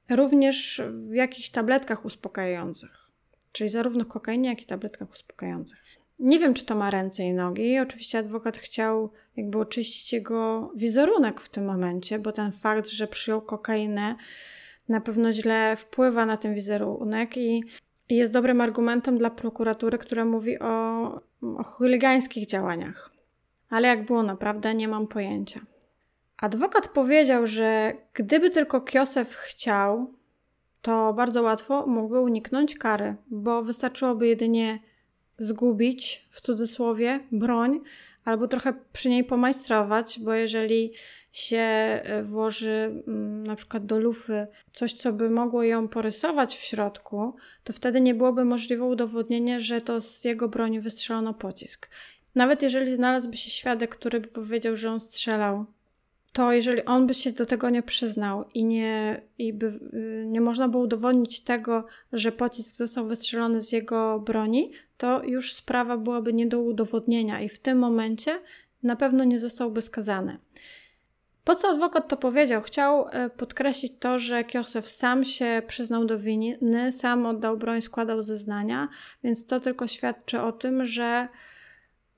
również 0.10 0.82
w 0.88 1.14
jakichś 1.14 1.50
tabletkach 1.50 2.06
uspokajających. 2.06 3.12
Czyli 3.52 3.70
zarówno 3.70 4.06
kokainie, 4.06 4.50
jak 4.50 4.62
i 4.62 4.66
tabletkach 4.66 5.12
uspokajających. 5.12 5.84
Nie 6.20 6.40
wiem, 6.40 6.54
czy 6.54 6.66
to 6.66 6.76
ma 6.76 6.90
ręce 6.90 7.24
i 7.24 7.34
nogi. 7.34 7.80
Oczywiście 7.80 8.20
adwokat 8.20 8.58
chciał 8.58 9.12
jakby 9.38 9.60
oczyścić 9.60 10.14
jego 10.14 10.72
wizerunek 10.76 11.42
w 11.42 11.50
tym 11.50 11.66
momencie, 11.66 12.20
bo 12.20 12.32
ten 12.32 12.52
fakt, 12.52 12.88
że 12.88 13.08
przyjął 13.08 13.42
kokainę, 13.42 14.16
na 14.90 15.02
pewno 15.02 15.34
źle 15.34 15.76
wpływa 15.76 16.26
na 16.26 16.38
ten 16.38 16.56
wizerunek 16.56 17.38
i 17.38 17.64
jest 18.10 18.34
dobrym 18.34 18.62
argumentem 18.62 19.18
dla 19.18 19.30
prokuratury, 19.30 19.98
która 19.98 20.26
mówi 20.26 20.60
o, 20.60 21.06
o 21.58 21.64
chuligańskich 21.64 22.48
działaniach. 22.48 23.12
Ale 23.70 23.88
jak 23.88 24.06
było 24.06 24.24
naprawdę, 24.24 24.76
nie 24.76 24.88
mam 24.88 25.08
pojęcia. 25.08 25.60
Adwokat 26.42 26.88
powiedział, 26.88 27.48
że 27.48 27.94
gdyby 28.14 28.50
tylko 28.50 28.82
Kiosef 28.82 29.36
chciał, 29.36 30.14
to 30.82 31.14
bardzo 31.14 31.42
łatwo 31.42 31.88
mógłby 31.88 32.20
uniknąć 32.20 32.76
kary, 32.76 33.16
bo 33.28 33.64
wystarczyłoby 33.64 34.28
jedynie 34.28 34.80
zgubić, 35.38 36.28
w 36.32 36.42
cudzysłowie, 36.42 37.20
broń, 37.32 37.80
albo 38.26 38.48
trochę 38.48 38.74
przy 38.94 39.10
niej 39.10 39.24
pomajstrować, 39.24 40.20
bo 40.20 40.34
jeżeli 40.34 40.94
się 41.32 41.58
e, 41.58 42.24
włoży 42.24 43.04
mm, 43.08 43.44
na 43.44 43.56
przykład 43.56 43.86
do 43.86 44.00
lufy 44.00 44.48
coś, 44.74 44.94
co 44.94 45.14
by 45.14 45.30
mogło 45.30 45.64
ją 45.64 45.88
porysować 45.88 46.58
w 46.58 46.62
środku, 46.62 47.36
to 47.64 47.74
wtedy 47.74 48.02
nie 48.02 48.16
byłoby 48.16 48.46
możliwe 48.46 48.84
udowodnienie, 48.86 49.60
że 49.60 49.82
to 49.82 50.02
z 50.02 50.24
jego 50.24 50.50
broni 50.50 50.80
wystrzelono 50.80 51.34
pocisk. 51.34 51.90
Nawet 52.36 52.62
jeżeli 52.62 52.96
znalazłby 52.96 53.38
się 53.38 53.50
świadek, 53.50 53.96
który 53.96 54.20
by 54.20 54.28
powiedział, 54.28 54.76
że 54.76 54.92
on 54.92 55.00
strzelał, 55.00 55.66
to 56.34 56.52
jeżeli 56.52 56.86
on 56.86 57.08
by 57.08 57.14
się 57.14 57.32
do 57.32 57.46
tego 57.46 57.70
nie 57.70 57.84
przyznał 57.84 58.46
i 58.54 58.66
nie, 58.66 59.22
i 59.38 59.54
by, 59.54 59.68
y, 59.68 60.26
nie 60.28 60.42
można 60.42 60.68
było 60.68 60.84
udowodnić 60.84 61.44
tego, 61.44 61.86
że 62.14 62.32
pocisk 62.32 62.76
został 62.76 63.06
wystrzelony 63.06 63.62
z 63.62 63.72
jego 63.72 64.20
broni, 64.20 64.72
to 64.98 65.24
już 65.24 65.54
sprawa 65.54 65.98
byłaby 65.98 66.34
nie 66.34 66.48
do 66.48 66.60
udowodnienia 66.60 67.42
i 67.42 67.50
w 67.50 67.60
tym 67.60 67.78
momencie 67.80 68.40
na 68.84 68.96
pewno 68.96 69.24
nie 69.24 69.40
zostałby 69.40 69.82
skazany. 69.82 70.38
Po 71.44 71.56
co 71.56 71.68
adwokat 71.68 72.08
to 72.08 72.18
powiedział? 72.18 72.62
Chciał 72.62 73.08
e, 73.12 73.30
podkreślić 73.30 73.94
to, 74.00 74.20
że 74.20 74.44
Kiosef 74.44 74.90
sam 74.90 75.26
się 75.26 75.62
przyznał 75.68 76.06
do 76.06 76.20
winy, 76.20 76.58
sam 76.92 77.26
oddał 77.26 77.58
broń, 77.58 77.82
składał 77.82 78.22
zeznania, 78.22 78.88
więc 79.24 79.46
to 79.46 79.60
tylko 79.60 79.88
świadczy 79.88 80.42
o 80.42 80.52
tym, 80.52 80.86
że 80.86 81.28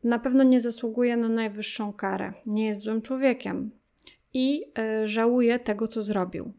na 0.04 0.20
pewno 0.20 0.44
nie 0.44 0.62
zasługuje 0.62 1.18
na 1.18 1.30
najwyższą 1.30 1.94
karę. 1.94 2.34
Nie 2.46 2.68
jest 2.68 2.82
złym 2.82 3.02
człowiekiem 3.02 3.72
i 4.34 4.66
y, 5.04 5.08
żałuje 5.08 5.60
tego, 5.60 5.88
co 5.88 6.02
zrobił. 6.02 6.54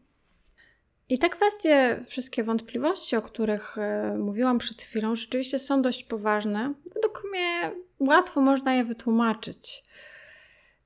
I 1.09 1.19
te 1.19 1.29
kwestie, 1.29 2.03
wszystkie 2.07 2.43
wątpliwości, 2.43 3.15
o 3.15 3.21
których 3.21 3.77
y, 3.77 4.17
mówiłam 4.17 4.57
przed 4.57 4.81
chwilą, 4.81 5.15
rzeczywiście 5.15 5.59
są 5.59 5.81
dość 5.81 6.03
poważne. 6.03 6.73
Według 6.95 7.23
mnie 7.31 7.71
łatwo 7.99 8.41
można 8.41 8.73
je 8.75 8.83
wytłumaczyć. 8.83 9.83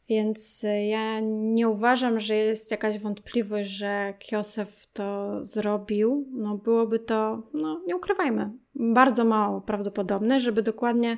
Więc 0.10 0.64
y, 0.64 0.86
ja 0.86 1.20
nie 1.30 1.70
uważam, 1.70 2.20
że 2.20 2.36
jest 2.36 2.72
jakaś 2.72 3.00
wątpliwość, 3.00 3.70
że 3.70 4.14
Kiosef 4.20 4.88
to 4.94 5.46
zrobił. 5.46 6.28
No 6.32 6.58
byłoby 6.58 7.00
to, 7.00 7.44
no 7.54 7.82
nie 7.88 7.96
ukrywajmy, 7.96 8.52
bardzo 8.76 9.26
mało 9.26 9.62
prawdopodobne, 9.62 10.40
żeby 10.40 10.62
dokładnie 10.64 11.18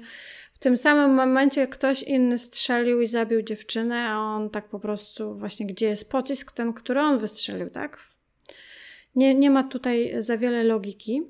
w 0.60 0.62
tym 0.62 0.78
samym 0.78 1.14
momencie 1.14 1.68
ktoś 1.68 2.04
inny 2.04 2.40
strzelił 2.40 3.02
i 3.02 3.08
zabił 3.08 3.42
dziewczynę, 3.42 4.08
a 4.10 4.20
on 4.20 4.50
tak 4.50 4.70
po 4.70 4.80
prostu 4.80 5.36
właśnie 5.36 5.66
gdzie 5.66 5.86
jest 5.86 6.12
pocisk, 6.12 6.52
ten, 6.52 6.74
który 6.74 7.02
on 7.02 7.20
wystrzelił, 7.20 7.70
tak? 7.70 8.00
Nie, 9.16 9.36
nie 9.36 9.50
ma 9.50 9.64
tutaj 9.64 10.14
za 10.20 10.38
wiele 10.38 10.64
logiki. 10.64 11.24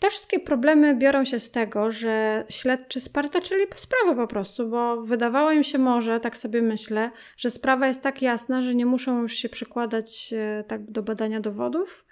Te 0.00 0.10
wszystkie 0.10 0.40
problemy 0.40 0.96
biorą 0.96 1.24
się 1.24 1.40
z 1.40 1.50
tego, 1.50 1.92
że 1.92 2.44
śledczy 2.48 3.00
spartaczyli 3.00 3.64
sprawę 3.76 4.16
po 4.16 4.26
prostu, 4.26 4.68
bo 4.68 5.02
wydawało 5.02 5.52
im 5.52 5.64
się 5.64 5.78
może, 5.78 6.20
tak 6.20 6.36
sobie 6.36 6.62
myślę, 6.62 7.10
że 7.36 7.50
sprawa 7.50 7.88
jest 7.88 8.02
tak 8.02 8.22
jasna, 8.22 8.62
że 8.62 8.74
nie 8.74 8.86
muszą 8.86 9.22
już 9.22 9.34
się 9.34 9.48
przykładać 9.48 10.32
e, 10.32 10.64
tak 10.64 10.90
do 10.90 11.02
badania 11.02 11.40
dowodów. 11.40 12.06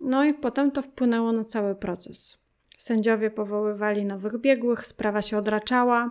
No 0.00 0.24
i 0.24 0.34
potem 0.34 0.70
to 0.70 0.82
wpłynęło 0.82 1.32
na 1.32 1.44
cały 1.44 1.74
proces. 1.74 2.45
Sędziowie 2.86 3.30
powoływali 3.30 4.04
nowych 4.04 4.38
biegłych, 4.38 4.86
sprawa 4.86 5.22
się 5.22 5.38
odraczała, 5.38 6.10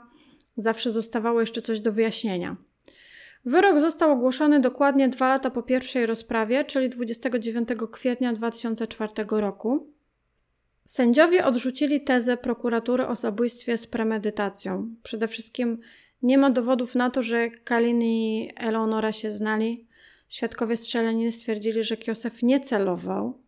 zawsze 0.58 0.92
zostawało 0.92 1.40
jeszcze 1.40 1.62
coś 1.62 1.80
do 1.80 1.92
wyjaśnienia. 1.92 2.56
Wyrok 3.46 3.80
został 3.80 4.12
ogłoszony 4.12 4.60
dokładnie 4.60 5.10
dwa 5.10 5.30
lata 5.30 5.50
po 5.50 5.64
pierwszej 5.64 6.06
rozprawie, 6.06 6.66
czyli 6.66 6.90
29 6.90 7.70
kwietnia 7.92 8.34
2004 8.34 9.12
roku. 9.30 9.94
Sędziowie 10.86 11.46
odrzucili 11.46 12.02
tezę 12.02 12.38
prokuratury 12.38 13.08
o 13.08 13.16
zabójstwie 13.16 13.78
z 13.78 13.88
premedytacją. 13.88 14.96
Przede 15.04 15.28
wszystkim 15.28 15.78
nie 16.22 16.38
ma 16.38 16.50
dowodów 16.50 16.96
na 16.96 17.10
to, 17.10 17.22
że 17.22 17.50
Kalin 17.50 18.02
i 18.02 18.50
Eleonora 18.56 19.12
się 19.12 19.32
znali. 19.32 19.88
Świadkowie 20.30 20.78
strzelaniny 20.78 21.32
stwierdzili, 21.32 21.84
że 21.84 21.98
Kiosef 21.98 22.44
nie 22.44 22.60
celował. 22.60 23.45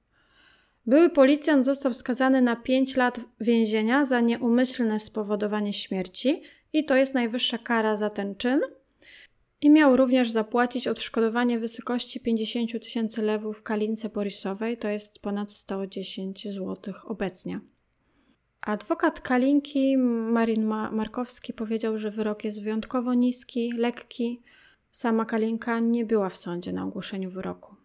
Były 0.87 1.09
policjant 1.09 1.65
został 1.65 1.93
skazany 1.93 2.41
na 2.41 2.55
5 2.55 2.95
lat 2.95 3.19
więzienia 3.39 4.05
za 4.05 4.21
nieumyślne 4.21 4.99
spowodowanie 4.99 5.73
śmierci 5.73 6.41
i 6.73 6.85
to 6.85 6.95
jest 6.95 7.13
najwyższa 7.13 7.57
kara 7.57 7.97
za 7.97 8.09
ten 8.09 8.35
czyn. 8.35 8.61
I 9.61 9.69
miał 9.69 9.97
również 9.97 10.31
zapłacić 10.31 10.87
odszkodowanie 10.87 11.57
w 11.57 11.61
wysokości 11.61 12.19
50 12.19 12.71
tysięcy 12.71 13.21
lewów 13.21 13.63
Kalince 13.63 14.09
Borisowej, 14.09 14.77
to 14.77 14.87
jest 14.87 15.19
ponad 15.19 15.51
110 15.51 16.47
zł 16.53 16.93
obecnie. 17.05 17.59
Adwokat 18.61 19.21
Kalinki, 19.21 19.97
Marin 19.97 20.65
Markowski, 20.91 21.53
powiedział, 21.53 21.97
że 21.97 22.11
wyrok 22.11 22.43
jest 22.43 22.61
wyjątkowo 22.61 23.13
niski, 23.13 23.71
lekki. 23.71 24.41
Sama 24.91 25.25
Kalinka 25.25 25.79
nie 25.79 26.05
była 26.05 26.29
w 26.29 26.37
sądzie 26.37 26.73
na 26.73 26.83
ogłoszeniu 26.83 27.31
wyroku. 27.31 27.76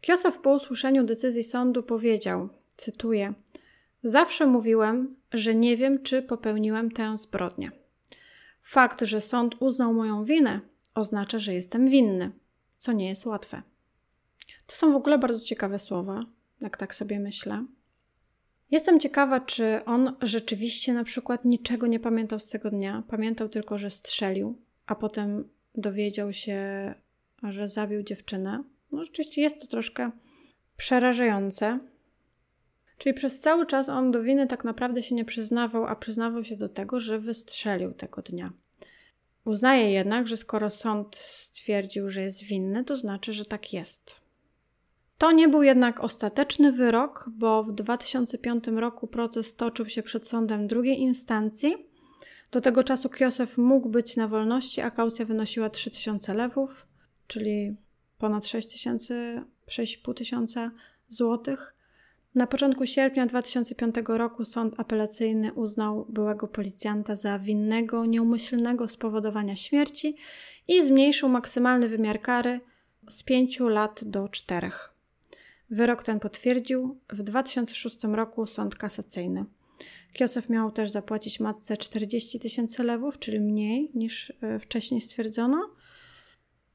Kiosow 0.00 0.38
po 0.38 0.54
usłyszeniu 0.54 1.04
decyzji 1.04 1.44
sądu 1.44 1.82
powiedział, 1.82 2.48
cytuję, 2.76 3.34
Zawsze 4.06 4.46
mówiłem, 4.46 5.16
że 5.32 5.54
nie 5.54 5.76
wiem, 5.76 6.02
czy 6.02 6.22
popełniłem 6.22 6.90
tę 6.90 7.18
zbrodnię. 7.18 7.70
Fakt, 8.62 9.00
że 9.02 9.20
sąd 9.20 9.54
uznał 9.60 9.94
moją 9.94 10.24
winę, 10.24 10.60
oznacza, 10.94 11.38
że 11.38 11.54
jestem 11.54 11.88
winny, 11.88 12.30
co 12.78 12.92
nie 12.92 13.08
jest 13.08 13.26
łatwe. 13.26 13.62
To 14.66 14.76
są 14.76 14.92
w 14.92 14.96
ogóle 14.96 15.18
bardzo 15.18 15.40
ciekawe 15.40 15.78
słowa, 15.78 16.24
jak 16.60 16.76
tak 16.76 16.94
sobie 16.94 17.20
myślę. 17.20 17.66
Jestem 18.70 19.00
ciekawa, 19.00 19.40
czy 19.40 19.84
on 19.84 20.16
rzeczywiście 20.22 20.94
na 20.94 21.04
przykład 21.04 21.44
niczego 21.44 21.86
nie 21.86 22.00
pamiętał 22.00 22.38
z 22.38 22.48
tego 22.48 22.70
dnia. 22.70 23.02
Pamiętał 23.08 23.48
tylko, 23.48 23.78
że 23.78 23.90
strzelił, 23.90 24.58
a 24.86 24.94
potem 24.94 25.48
dowiedział 25.74 26.32
się, 26.32 26.94
że 27.42 27.68
zabił 27.68 28.02
dziewczynę. 28.02 28.64
No, 28.92 29.04
rzeczywiście 29.04 29.42
jest 29.42 29.60
to 29.60 29.66
troszkę 29.66 30.10
przerażające. 30.76 31.78
Czyli 32.98 33.14
przez 33.14 33.40
cały 33.40 33.66
czas 33.66 33.88
on 33.88 34.10
do 34.10 34.22
winy 34.22 34.46
tak 34.46 34.64
naprawdę 34.64 35.02
się 35.02 35.14
nie 35.14 35.24
przyznawał, 35.24 35.84
a 35.84 35.96
przyznawał 35.96 36.44
się 36.44 36.56
do 36.56 36.68
tego, 36.68 37.00
że 37.00 37.18
wystrzelił 37.18 37.92
tego 37.92 38.22
dnia. 38.22 38.52
Uznaje 39.44 39.90
jednak, 39.90 40.28
że 40.28 40.36
skoro 40.36 40.70
sąd 40.70 41.16
stwierdził, 41.16 42.10
że 42.10 42.22
jest 42.22 42.42
winny, 42.42 42.84
to 42.84 42.96
znaczy, 42.96 43.32
że 43.32 43.44
tak 43.44 43.72
jest. 43.72 44.26
To 45.18 45.32
nie 45.32 45.48
był 45.48 45.62
jednak 45.62 46.00
ostateczny 46.00 46.72
wyrok, 46.72 47.30
bo 47.32 47.62
w 47.62 47.72
2005 47.72 48.66
roku 48.66 49.06
proces 49.06 49.54
toczył 49.54 49.88
się 49.88 50.02
przed 50.02 50.28
sądem 50.28 50.66
drugiej 50.66 51.00
instancji. 51.00 51.76
Do 52.50 52.60
tego 52.60 52.84
czasu 52.84 53.08
Kiosew 53.08 53.58
mógł 53.58 53.88
być 53.88 54.16
na 54.16 54.28
wolności, 54.28 54.80
a 54.80 54.90
kaucja 54.90 55.24
wynosiła 55.24 55.70
3000 55.70 56.34
lewów, 56.34 56.86
czyli 57.26 57.76
ponad 58.18 58.46
6000, 58.46 59.44
6,5 59.68 60.14
tysiąca 60.14 60.70
złotych. 61.08 61.76
Na 62.34 62.46
początku 62.46 62.86
sierpnia 62.86 63.26
2005 63.26 63.94
roku 64.08 64.44
sąd 64.44 64.80
apelacyjny 64.80 65.52
uznał 65.52 66.06
byłego 66.08 66.48
policjanta 66.48 67.16
za 67.16 67.38
winnego 67.38 68.06
nieumyślnego 68.06 68.88
spowodowania 68.88 69.56
śmierci 69.56 70.16
i 70.68 70.86
zmniejszył 70.86 71.28
maksymalny 71.28 71.88
wymiar 71.88 72.20
kary 72.20 72.60
z 73.08 73.22
5 73.22 73.60
lat 73.60 74.00
do 74.04 74.28
4. 74.28 74.70
Wyrok 75.70 76.02
ten 76.02 76.20
potwierdził 76.20 77.00
w 77.08 77.22
2006 77.22 78.04
roku 78.04 78.46
sąd 78.46 78.74
kasacyjny. 78.74 79.44
Kiosew 80.12 80.48
miał 80.48 80.70
też 80.70 80.90
zapłacić 80.90 81.40
matce 81.40 81.76
40 81.76 82.40
tysięcy 82.40 82.82
lewów, 82.82 83.18
czyli 83.18 83.40
mniej 83.40 83.90
niż 83.94 84.32
e, 84.40 84.58
wcześniej 84.58 85.00
stwierdzono. 85.00 85.70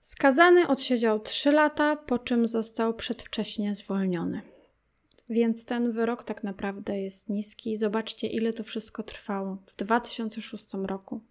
Skazany 0.01 0.67
odsiedział 0.67 1.19
3 1.19 1.51
lata, 1.51 1.95
po 1.95 2.19
czym 2.19 2.47
został 2.47 2.93
przedwcześnie 2.93 3.75
zwolniony. 3.75 4.41
Więc 5.29 5.65
ten 5.65 5.91
wyrok 5.91 6.23
tak 6.23 6.43
naprawdę 6.43 7.01
jest 7.01 7.29
niski. 7.29 7.77
Zobaczcie, 7.77 8.27
ile 8.27 8.53
to 8.53 8.63
wszystko 8.63 9.03
trwało 9.03 9.57
w 9.67 9.75
2006 9.75 10.65
roku, 10.73 11.21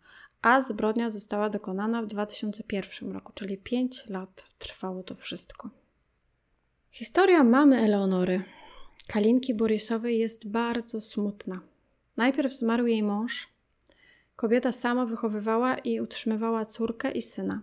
a 0.42 0.62
zbrodnia 0.62 1.10
została 1.10 1.50
dokonana 1.50 2.02
w 2.02 2.06
2001 2.06 3.12
roku, 3.12 3.32
czyli 3.34 3.58
5 3.58 4.08
lat 4.08 4.44
trwało 4.58 5.02
to 5.02 5.14
wszystko. 5.14 5.70
Historia 6.90 7.44
mamy 7.44 7.78
Eleonory, 7.78 8.42
Kalinki 9.06 9.54
Borisowej, 9.54 10.18
jest 10.18 10.48
bardzo 10.48 11.00
smutna. 11.00 11.60
Najpierw 12.16 12.54
zmarł 12.54 12.86
jej 12.86 13.02
mąż. 13.02 13.48
Kobieta 14.36 14.72
sama 14.72 15.06
wychowywała 15.06 15.74
i 15.74 16.00
utrzymywała 16.00 16.66
córkę 16.66 17.10
i 17.10 17.22
syna. 17.22 17.62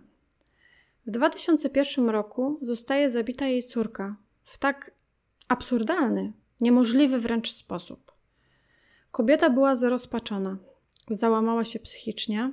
W 1.08 1.10
2001 1.10 2.10
roku 2.10 2.58
zostaje 2.62 3.10
zabita 3.10 3.46
jej 3.46 3.62
córka 3.62 4.16
w 4.44 4.58
tak 4.58 4.90
absurdalny, 5.48 6.32
niemożliwy 6.60 7.20
wręcz 7.20 7.52
sposób. 7.52 8.12
Kobieta 9.10 9.50
była 9.50 9.76
zrozpaczona, 9.76 10.58
załamała 11.10 11.64
się 11.64 11.78
psychicznie, 11.78 12.52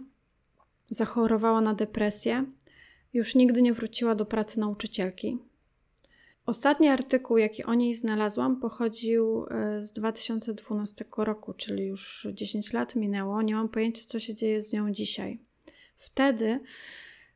zachorowała 0.90 1.62
na 1.62 1.74
depresję, 1.74 2.46
już 3.14 3.36
nigdy 3.36 3.62
nie 3.62 3.74
wróciła 3.74 4.16
do 4.16 4.26
pracy 4.26 4.60
nauczycielki. 4.60 5.40
Ostatni 6.46 6.88
artykuł, 6.88 7.38
jaki 7.38 7.64
o 7.64 7.74
niej 7.74 7.96
znalazłam, 7.96 8.60
pochodził 8.60 9.46
e, 9.50 9.82
z 9.86 9.92
2012 9.92 11.06
roku, 11.18 11.54
czyli 11.54 11.86
już 11.86 12.28
10 12.34 12.74
lat 12.74 12.96
minęło. 12.96 13.42
Nie 13.42 13.56
mam 13.56 13.70
pojęcia, 13.70 14.04
co 14.08 14.20
się 14.20 14.36
dzieje 14.36 14.62
z 14.62 14.74
nią 14.74 14.92
dzisiaj. 14.92 15.40
Wtedy 15.98 16.60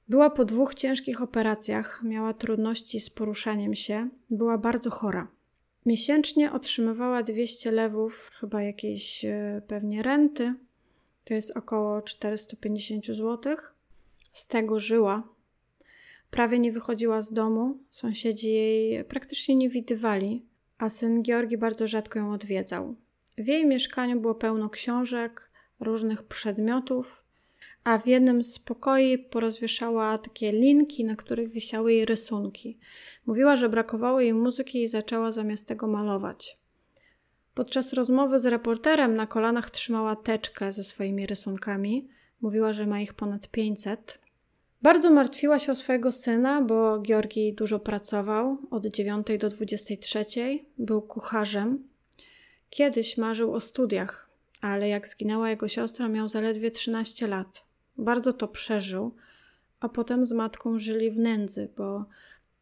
była 0.10 0.30
po 0.30 0.46
dwóch 0.46 0.76
ciężkich 0.76 1.22
operacjach, 1.22 2.04
miała 2.04 2.34
trudności 2.34 3.00
z 3.00 3.10
poruszaniem 3.10 3.76
się, 3.76 4.10
była 4.30 4.58
bardzo 4.58 4.90
chora. 4.90 5.28
Miesięcznie 5.86 6.52
otrzymywała 6.52 7.24
200 7.24 7.72
lewów, 7.72 8.32
chyba 8.40 8.64
jakiejś 8.64 9.26
e, 9.26 9.62
pewnie 9.68 10.04
renty. 10.04 10.54
To 11.26 11.34
jest 11.34 11.58
około 11.58 12.02
450 12.02 13.06
zł. 13.06 13.56
Z 14.34 14.48
tego 14.48 14.80
żyła. 14.80 15.24
Prawie 16.32 16.60
nie 16.60 16.72
wychodziła 16.72 17.22
z 17.22 17.34
domu, 17.34 17.78
sąsiedzi 17.90 18.52
jej 18.52 19.04
praktycznie 19.04 19.56
nie 19.56 19.70
widywali, 19.70 20.46
a 20.78 20.90
syn 20.90 21.24
Georgi 21.24 21.58
bardzo 21.58 21.88
rzadko 21.88 22.20
ją 22.20 22.34
odwiedzał. 22.34 22.96
W 23.38 23.48
jej 23.48 23.66
mieszkaniu 23.66 24.22
było 24.22 24.36
pełno 24.36 24.70
książek, 24.70 25.52
różnych 25.80 26.24
przedmiotów, 26.24 27.24
a 27.84 27.98
w 27.98 28.08
jednym 28.08 28.44
z 28.44 28.60
pokoi 28.60 29.18
porozwieszała 29.18 30.18
takie 30.18 30.52
linki, 30.52 31.06
na 31.06 31.16
których 31.16 31.50
wisiały 31.50 31.94
jej 31.94 32.06
rysunki. 32.06 32.78
Mówiła, 33.26 33.56
że 33.56 33.70
brakowało 33.70 34.22
jej 34.22 34.34
muzyki 34.34 34.84
i 34.84 34.88
zaczęła 34.88 35.32
zamiast 35.32 35.68
tego 35.68 35.88
malować. 35.88 36.58
Podczas 37.54 37.94
rozmowy 37.94 38.40
z 38.40 38.46
reporterem 38.46 39.16
na 39.16 39.28
kolanach 39.28 39.70
trzymała 39.70 40.16
teczkę 40.16 40.74
ze 40.74 40.84
swoimi 40.84 41.26
rysunkami. 41.26 42.08
Mówiła, 42.42 42.74
że 42.74 42.88
ma 42.88 43.02
ich 43.02 43.14
ponad 43.14 43.48
500. 43.48 44.20
Bardzo 44.82 45.12
martwiła 45.12 45.60
się 45.60 45.72
o 45.72 45.76
swojego 45.76 46.12
syna, 46.12 46.62
bo 46.62 47.02
Georgi 47.02 47.54
dużo 47.54 47.80
pracował 47.80 48.58
od 48.72 48.86
9 48.88 49.28
do 49.40 49.50
23. 49.50 50.26
Był 50.78 51.02
kucharzem. 51.02 51.90
Kiedyś 52.70 53.18
marzył 53.18 53.54
o 53.54 53.60
studiach, 53.60 54.30
ale 54.62 54.90
jak 54.90 55.08
zginęła 55.08 55.50
jego 55.50 55.68
siostra, 55.68 56.08
miał 56.08 56.28
zaledwie 56.28 56.72
13 56.72 57.28
lat. 57.28 57.69
Bardzo 58.00 58.34
to 58.34 58.48
przeżył, 58.48 59.16
a 59.80 59.90
potem 59.90 60.26
z 60.26 60.32
matką 60.32 60.80
żyli 60.80 61.12
w 61.12 61.18
nędzy, 61.18 61.70
bo 61.78 62.06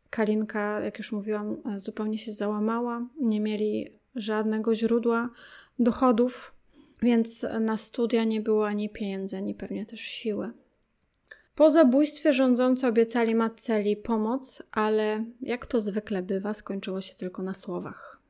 Kalinka, 0.10 0.80
jak 0.80 0.98
już 0.98 1.12
mówiłam, 1.12 1.58
zupełnie 1.78 2.18
się 2.18 2.34
załamała. 2.34 3.08
Nie 3.22 3.40
mieli 3.40 3.92
żadnego 4.16 4.76
źródła 4.76 5.30
dochodów, 5.80 6.54
więc 7.02 7.46
na 7.60 7.78
studia 7.78 8.24
nie 8.24 8.42
było 8.42 8.68
ani 8.68 8.90
pieniędzy, 8.90 9.38
ani 9.38 9.56
pewnie 9.56 9.86
też 9.86 10.02
siły. 10.02 10.52
Po 11.56 11.72
zabójstwie 11.72 12.34
rządzący 12.34 12.88
obiecali 12.88 13.36
matce 13.36 13.84
pomoc, 14.04 14.64
ale 14.72 15.26
jak 15.42 15.66
to 15.66 15.82
zwykle 15.82 16.24
bywa, 16.24 16.54
skończyło 16.54 17.02
się 17.02 17.16
tylko 17.16 17.44
na 17.44 17.54
słowach. 17.54 18.22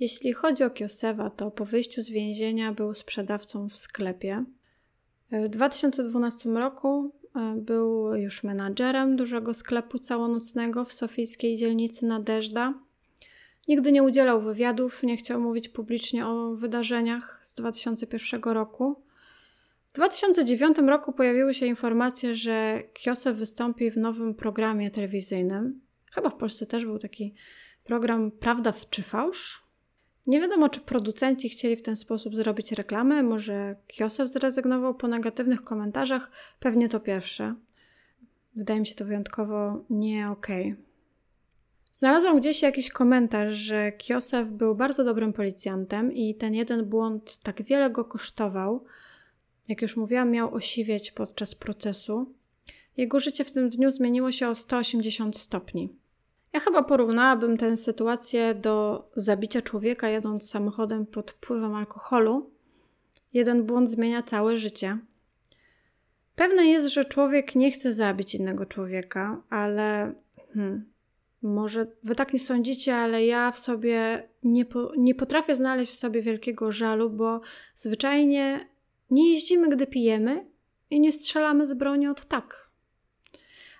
Jeśli 0.00 0.32
chodzi 0.32 0.64
o 0.64 0.70
Kiosewa, 0.70 1.30
to 1.30 1.50
po 1.50 1.64
wyjściu 1.64 2.02
z 2.02 2.10
więzienia 2.10 2.72
był 2.72 2.94
sprzedawcą 2.94 3.68
w 3.68 3.76
sklepie. 3.76 4.44
W 5.32 5.48
2012 5.48 6.50
roku 6.50 7.14
e, 7.36 7.54
był 7.56 8.14
już 8.14 8.44
menadżerem 8.44 9.16
dużego 9.16 9.54
sklepu 9.54 9.98
całonocnego 9.98 10.84
w 10.84 10.92
sofijskiej 10.92 11.56
dzielnicy 11.56 12.06
Nadeżda. 12.06 12.74
Nigdy 13.68 13.92
nie 13.92 14.02
udzielał 14.02 14.40
wywiadów, 14.40 15.02
nie 15.02 15.16
chciał 15.16 15.40
mówić 15.40 15.68
publicznie 15.68 16.26
o 16.26 16.54
wydarzeniach 16.54 17.40
z 17.44 17.54
2001 17.54 18.42
roku. 18.42 19.02
W 19.90 19.94
2009 19.94 20.78
roku 20.78 21.12
pojawiły 21.12 21.54
się 21.54 21.66
informacje, 21.66 22.34
że 22.34 22.82
Kiosew 22.92 23.36
wystąpi 23.36 23.90
w 23.90 23.96
nowym 23.96 24.34
programie 24.34 24.90
telewizyjnym. 24.90 25.80
Chyba 26.14 26.30
w 26.30 26.36
Polsce 26.36 26.66
też 26.66 26.84
był 26.84 26.98
taki 26.98 27.34
program 27.84 28.30
Prawda 28.30 28.74
czy 28.90 29.02
Fałsz. 29.02 29.61
Nie 30.26 30.40
wiadomo, 30.40 30.68
czy 30.68 30.80
producenci 30.80 31.48
chcieli 31.48 31.76
w 31.76 31.82
ten 31.82 31.96
sposób 31.96 32.34
zrobić 32.34 32.72
reklamę, 32.72 33.22
może 33.22 33.76
Kiosew 33.86 34.28
zrezygnował 34.28 34.94
po 34.94 35.08
negatywnych 35.08 35.64
komentarzach. 35.64 36.30
Pewnie 36.60 36.88
to 36.88 37.00
pierwsze. 37.00 37.54
Wydaje 38.56 38.80
mi 38.80 38.86
się 38.86 38.94
to 38.94 39.04
wyjątkowo 39.04 39.84
nie 39.90 40.30
okej. 40.30 40.72
Okay. 40.72 40.84
Znalazłam 41.92 42.40
gdzieś 42.40 42.62
jakiś 42.62 42.90
komentarz, 42.90 43.54
że 43.54 43.92
Kiosef 43.92 44.50
był 44.50 44.74
bardzo 44.74 45.04
dobrym 45.04 45.32
policjantem 45.32 46.12
i 46.12 46.34
ten 46.34 46.54
jeden 46.54 46.84
błąd 46.84 47.38
tak 47.42 47.62
wiele 47.62 47.90
go 47.90 48.04
kosztował. 48.04 48.84
Jak 49.68 49.82
już 49.82 49.96
mówiłam, 49.96 50.30
miał 50.30 50.54
osiwieć 50.54 51.10
podczas 51.12 51.54
procesu. 51.54 52.34
Jego 52.96 53.20
życie 53.20 53.44
w 53.44 53.52
tym 53.52 53.70
dniu 53.70 53.90
zmieniło 53.90 54.32
się 54.32 54.48
o 54.48 54.54
180 54.54 55.38
stopni. 55.38 56.01
Ja 56.52 56.60
chyba 56.60 56.82
porównałabym 56.82 57.56
tę 57.56 57.76
sytuację 57.76 58.54
do 58.54 59.08
zabicia 59.16 59.62
człowieka 59.62 60.08
jadąc 60.08 60.50
samochodem 60.50 61.06
pod 61.06 61.30
wpływem 61.30 61.74
alkoholu. 61.74 62.50
Jeden 63.32 63.66
błąd 63.66 63.88
zmienia 63.88 64.22
całe 64.22 64.56
życie. 64.56 64.98
Pewne 66.36 66.66
jest, 66.66 66.88
że 66.88 67.04
człowiek 67.04 67.54
nie 67.54 67.70
chce 67.70 67.92
zabić 67.92 68.34
innego 68.34 68.66
człowieka, 68.66 69.42
ale 69.50 70.14
hmm, 70.54 70.92
może 71.42 71.86
wy 72.02 72.14
tak 72.14 72.32
nie 72.32 72.40
sądzicie, 72.40 72.96
ale 72.96 73.26
ja 73.26 73.50
w 73.50 73.58
sobie 73.58 74.28
nie, 74.42 74.64
po, 74.64 74.92
nie 74.96 75.14
potrafię 75.14 75.56
znaleźć 75.56 75.92
w 75.92 75.98
sobie 75.98 76.22
wielkiego 76.22 76.72
żalu, 76.72 77.10
bo 77.10 77.40
zwyczajnie 77.74 78.68
nie 79.10 79.32
jeździmy, 79.32 79.68
gdy 79.68 79.86
pijemy 79.86 80.46
i 80.90 81.00
nie 81.00 81.12
strzelamy 81.12 81.66
z 81.66 81.74
broni 81.74 82.08
od 82.08 82.26
tak. 82.26 82.71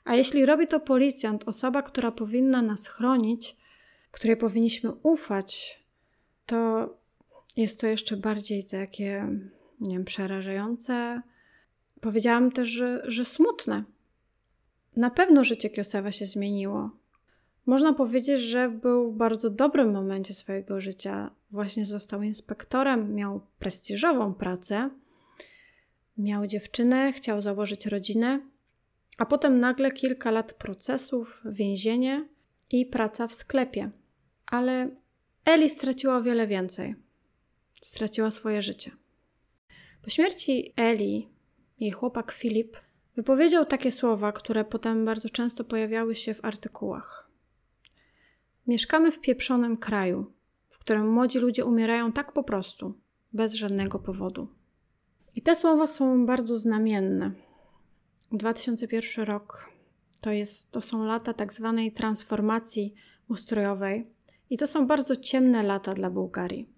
A 0.04 0.14
jeśli 0.14 0.46
robi 0.46 0.66
to 0.66 0.80
policjant, 0.80 1.48
osoba, 1.48 1.82
która 1.82 2.12
powinna 2.12 2.62
nas 2.62 2.86
chronić, 2.86 3.56
której 4.10 4.36
powinniśmy 4.36 4.92
ufać, 4.92 5.80
to 6.46 6.88
jest 7.56 7.80
to 7.80 7.86
jeszcze 7.86 8.16
bardziej 8.16 8.64
takie, 8.64 9.28
nie 9.80 9.94
wiem, 9.94 10.04
przerażające. 10.04 11.22
Powiedziałam 12.00 12.52
też, 12.52 12.68
że, 12.68 13.02
że 13.04 13.24
smutne. 13.24 13.84
Na 14.96 15.10
pewno 15.10 15.44
życie 15.44 15.70
Kiosewa 15.70 16.12
się 16.12 16.26
zmieniło. 16.26 16.90
Można 17.66 17.92
powiedzieć, 17.92 18.40
że 18.40 18.68
był 18.68 19.12
w 19.12 19.16
bardzo 19.16 19.50
dobrym 19.50 19.92
momencie 19.92 20.34
swojego 20.34 20.80
życia. 20.80 21.30
Właśnie 21.50 21.86
został 21.86 22.22
inspektorem, 22.22 23.14
miał 23.14 23.46
prestiżową 23.58 24.34
pracę, 24.34 24.90
miał 26.18 26.46
dziewczynę, 26.46 27.12
chciał 27.12 27.40
założyć 27.40 27.86
rodzinę, 27.86 28.40
a 29.18 29.26
potem 29.26 29.60
nagle 29.60 29.92
kilka 29.92 30.30
lat 30.30 30.52
procesów, 30.52 31.42
więzienie 31.44 32.28
i 32.70 32.86
praca 32.86 33.26
w 33.28 33.34
sklepie. 33.34 33.90
Ale 34.46 34.90
Eli 35.44 35.70
straciła 35.70 36.16
o 36.16 36.22
wiele 36.22 36.46
więcej. 36.46 36.94
Straciła 37.82 38.30
swoje 38.30 38.62
życie. 38.62 38.90
Po 40.02 40.10
śmierci 40.10 40.72
Eli, 40.76 41.28
jej 41.80 41.90
chłopak 41.90 42.32
Filip 42.32 42.76
wypowiedział 43.16 43.66
takie 43.66 43.92
słowa, 43.92 44.32
które 44.32 44.64
potem 44.64 45.04
bardzo 45.04 45.28
często 45.28 45.64
pojawiały 45.64 46.14
się 46.14 46.34
w 46.34 46.44
artykułach. 46.44 47.30
Mieszkamy 48.66 49.12
w 49.12 49.20
pieprzonym 49.20 49.76
kraju, 49.76 50.32
w 50.68 50.78
którym 50.78 51.12
młodzi 51.12 51.38
ludzie 51.38 51.64
umierają 51.64 52.12
tak 52.12 52.32
po 52.32 52.44
prostu, 52.44 52.94
bez 53.32 53.54
żadnego 53.54 53.98
powodu. 53.98 54.48
I 55.34 55.42
te 55.42 55.56
słowa 55.56 55.86
są 55.86 56.26
bardzo 56.26 56.58
znamienne. 56.58 57.30
2001 58.38 59.24
rok 59.24 59.70
to, 60.20 60.30
jest, 60.30 60.70
to 60.70 60.80
są 60.80 61.04
lata 61.04 61.32
tak 61.32 61.52
zwanej 61.52 61.92
transformacji 61.92 62.94
ustrojowej 63.28 64.06
i 64.50 64.58
to 64.58 64.66
są 64.66 64.86
bardzo 64.86 65.16
ciemne 65.16 65.62
lata 65.62 65.94
dla 65.94 66.10
Bułgarii. 66.10 66.68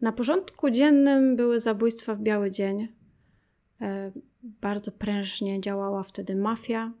Na 0.00 0.12
porządku 0.12 0.70
dziennym 0.70 1.36
były 1.36 1.60
zabójstwa 1.60 2.14
w 2.14 2.20
biały 2.20 2.50
dzień. 2.50 2.88
E, 3.80 4.12
bardzo 4.42 4.92
prężnie 4.92 5.60
działała 5.60 6.02
wtedy 6.02 6.36
mafia. 6.36 6.92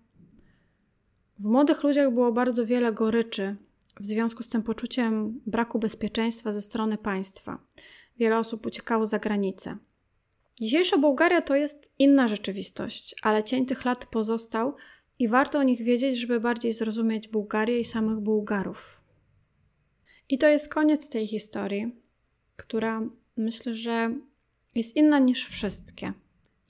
W 1.38 1.44
młodych 1.44 1.82
ludziach 1.82 2.12
było 2.12 2.32
bardzo 2.32 2.66
wiele 2.66 2.92
goryczy 2.92 3.56
w 4.00 4.04
związku 4.04 4.42
z 4.42 4.48
tym 4.48 4.62
poczuciem 4.62 5.40
braku 5.46 5.78
bezpieczeństwa 5.78 6.52
ze 6.52 6.62
strony 6.62 6.98
państwa. 6.98 7.58
Wiele 8.18 8.38
osób 8.38 8.66
uciekało 8.66 9.06
za 9.06 9.18
granicę. 9.18 9.76
Dzisiejsza 10.60 10.98
Bułgaria 10.98 11.42
to 11.42 11.56
jest 11.56 11.92
inna 11.98 12.28
rzeczywistość, 12.28 13.14
ale 13.22 13.44
cień 13.44 13.66
tych 13.66 13.84
lat 13.84 14.06
pozostał 14.06 14.74
i 15.18 15.28
warto 15.28 15.58
o 15.58 15.62
nich 15.62 15.82
wiedzieć, 15.82 16.18
żeby 16.18 16.40
bardziej 16.40 16.72
zrozumieć 16.72 17.28
Bułgarię 17.28 17.80
i 17.80 17.84
samych 17.84 18.18
Bułgarów. 18.18 19.00
I 20.28 20.38
to 20.38 20.48
jest 20.48 20.68
koniec 20.68 21.08
tej 21.10 21.26
historii, 21.26 21.96
która 22.56 23.02
myślę, 23.36 23.74
że 23.74 24.14
jest 24.74 24.96
inna 24.96 25.18
niż 25.18 25.48
wszystkie. 25.48 26.12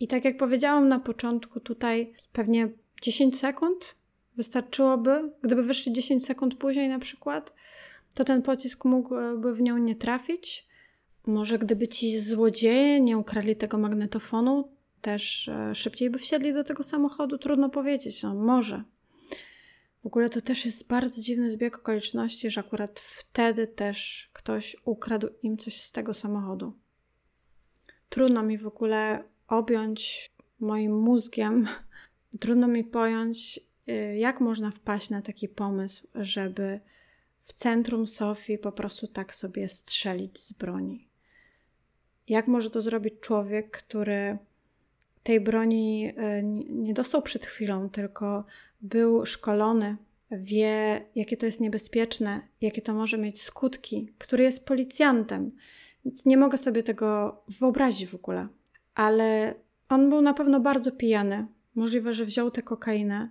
I 0.01 0.09
tak 0.09 0.25
jak 0.25 0.37
powiedziałam 0.37 0.89
na 0.89 1.01
początku, 1.01 1.61
tutaj 1.61 2.13
pewnie 2.33 2.69
10 3.03 3.39
sekund 3.39 3.97
wystarczyłoby, 4.37 5.33
gdyby 5.43 5.63
wyszli 5.63 5.93
10 5.93 6.27
sekund 6.27 6.55
później 6.55 6.89
na 6.89 6.99
przykład, 6.99 7.53
to 8.15 8.25
ten 8.25 8.43
pocisk 8.43 8.85
mógłby 8.85 9.55
w 9.55 9.61
nią 9.61 9.79
nie 9.79 9.97
trafić 9.97 10.70
może 11.27 11.59
gdyby 11.59 11.89
ci 11.89 12.21
złodzieje 12.21 13.01
nie 13.01 13.19
ukradli 13.19 13.57
tego 13.57 13.79
magnetofonu, 13.79 14.69
też 15.01 15.49
e, 15.49 15.75
szybciej 15.75 16.11
by 16.11 16.19
wsiedli 16.19 16.53
do 16.53 16.65
tego 16.65 16.83
samochodu? 16.83 17.39
Trudno 17.39 17.71
powiedzieć, 17.71 18.23
no 18.23 18.35
może. 18.35 18.85
W 20.03 20.07
ogóle 20.07 20.31
to 20.31 20.41
też 20.41 20.65
jest 20.65 20.87
bardzo 20.87 21.23
dziwny 21.23 21.53
zbieg 21.53 21.79
okoliczności, 21.79 22.51
że 22.51 22.61
akurat 22.61 23.01
wtedy 23.01 23.67
też 23.67 24.31
ktoś 24.33 24.77
ukradł 24.85 25.29
im 25.43 25.57
coś 25.57 25.83
z 25.83 25.93
tego 25.93 26.15
samochodu. 26.15 26.73
Trudno 28.09 28.43
mi 28.43 28.59
w 28.59 28.67
ogóle 28.67 29.25
objąć 29.49 30.31
moim 30.61 30.97
mózgiem, 30.97 31.67
trudno 32.41 32.69
mi 32.69 32.85
pojąć, 32.85 33.61
e, 33.87 34.19
jak 34.19 34.41
można 34.41 34.71
wpaść 34.71 35.11
na 35.11 35.23
taki 35.23 35.49
pomysł, 35.49 36.07
żeby 36.15 36.81
w 37.41 37.53
centrum 37.53 38.07
Sofii 38.07 38.59
po 38.59 38.73
prostu 38.73 39.07
tak 39.07 39.35
sobie 39.35 39.69
strzelić 39.69 40.41
z 40.41 40.53
broni. 40.53 41.10
Jak 42.31 42.49
może 42.49 42.71
to 42.71 42.83
zrobić 42.83 43.15
człowiek, 43.21 43.71
który 43.71 44.39
tej 45.23 45.41
broni 45.41 46.13
e, 46.17 46.43
nie 46.69 46.95
dostał 46.95 47.23
przed 47.23 47.47
chwilą, 47.47 47.89
tylko 47.89 48.45
był 48.81 49.27
szkolony, 49.27 49.97
wie, 50.31 51.01
jakie 51.15 51.37
to 51.37 51.47
jest 51.47 51.61
niebezpieczne, 51.61 52.41
jakie 52.61 52.83
to 52.83 52.95
może 52.95 53.19
mieć 53.19 53.43
skutki, 53.43 54.13
który 54.19 54.45
jest 54.45 54.65
policjantem. 54.65 55.51
Więc 56.05 56.27
nie 56.27 56.37
mogę 56.37 56.59
sobie 56.59 56.83
tego 56.83 57.41
wyobrazić 57.61 58.07
w 58.07 58.15
ogóle. 58.15 58.49
Ale 58.95 59.55
on 59.89 60.11
był 60.11 60.21
na 60.21 60.35
pewno 60.35 60.61
bardzo 60.61 60.93
pijany. 60.93 61.47
Możliwe, 61.75 62.15
że 62.15 62.25
wziął 62.25 62.51
tę 62.51 62.63
kokainę. 62.63 63.31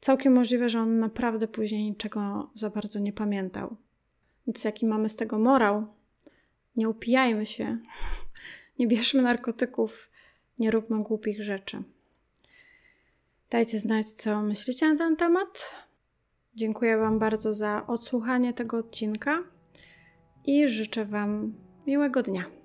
Całkiem 0.00 0.32
możliwe, 0.32 0.68
że 0.68 0.80
on 0.80 0.98
naprawdę 0.98 1.48
później 1.48 1.84
niczego 1.84 2.50
za 2.54 2.70
bardzo 2.70 2.98
nie 2.98 3.12
pamiętał. 3.12 3.76
Więc 4.46 4.64
jaki 4.64 4.86
mamy 4.86 5.08
z 5.08 5.16
tego 5.16 5.38
morał? 5.38 5.86
Nie 6.76 6.88
upijajmy 6.88 7.46
się, 7.46 7.78
nie 8.78 8.86
bierzmy 8.86 9.22
narkotyków, 9.22 10.10
nie 10.58 10.70
róbmy 10.70 11.02
głupich 11.02 11.42
rzeczy. 11.42 11.82
Dajcie 13.50 13.80
znać, 13.80 14.12
co 14.12 14.42
myślicie 14.42 14.88
na 14.92 14.98
ten 14.98 15.16
temat. 15.16 15.74
Dziękuję 16.54 16.96
Wam 16.96 17.18
bardzo 17.18 17.54
za 17.54 17.86
odsłuchanie 17.86 18.52
tego 18.52 18.78
odcinka 18.78 19.42
i 20.44 20.68
życzę 20.68 21.04
Wam 21.04 21.54
miłego 21.86 22.22
dnia. 22.22 22.63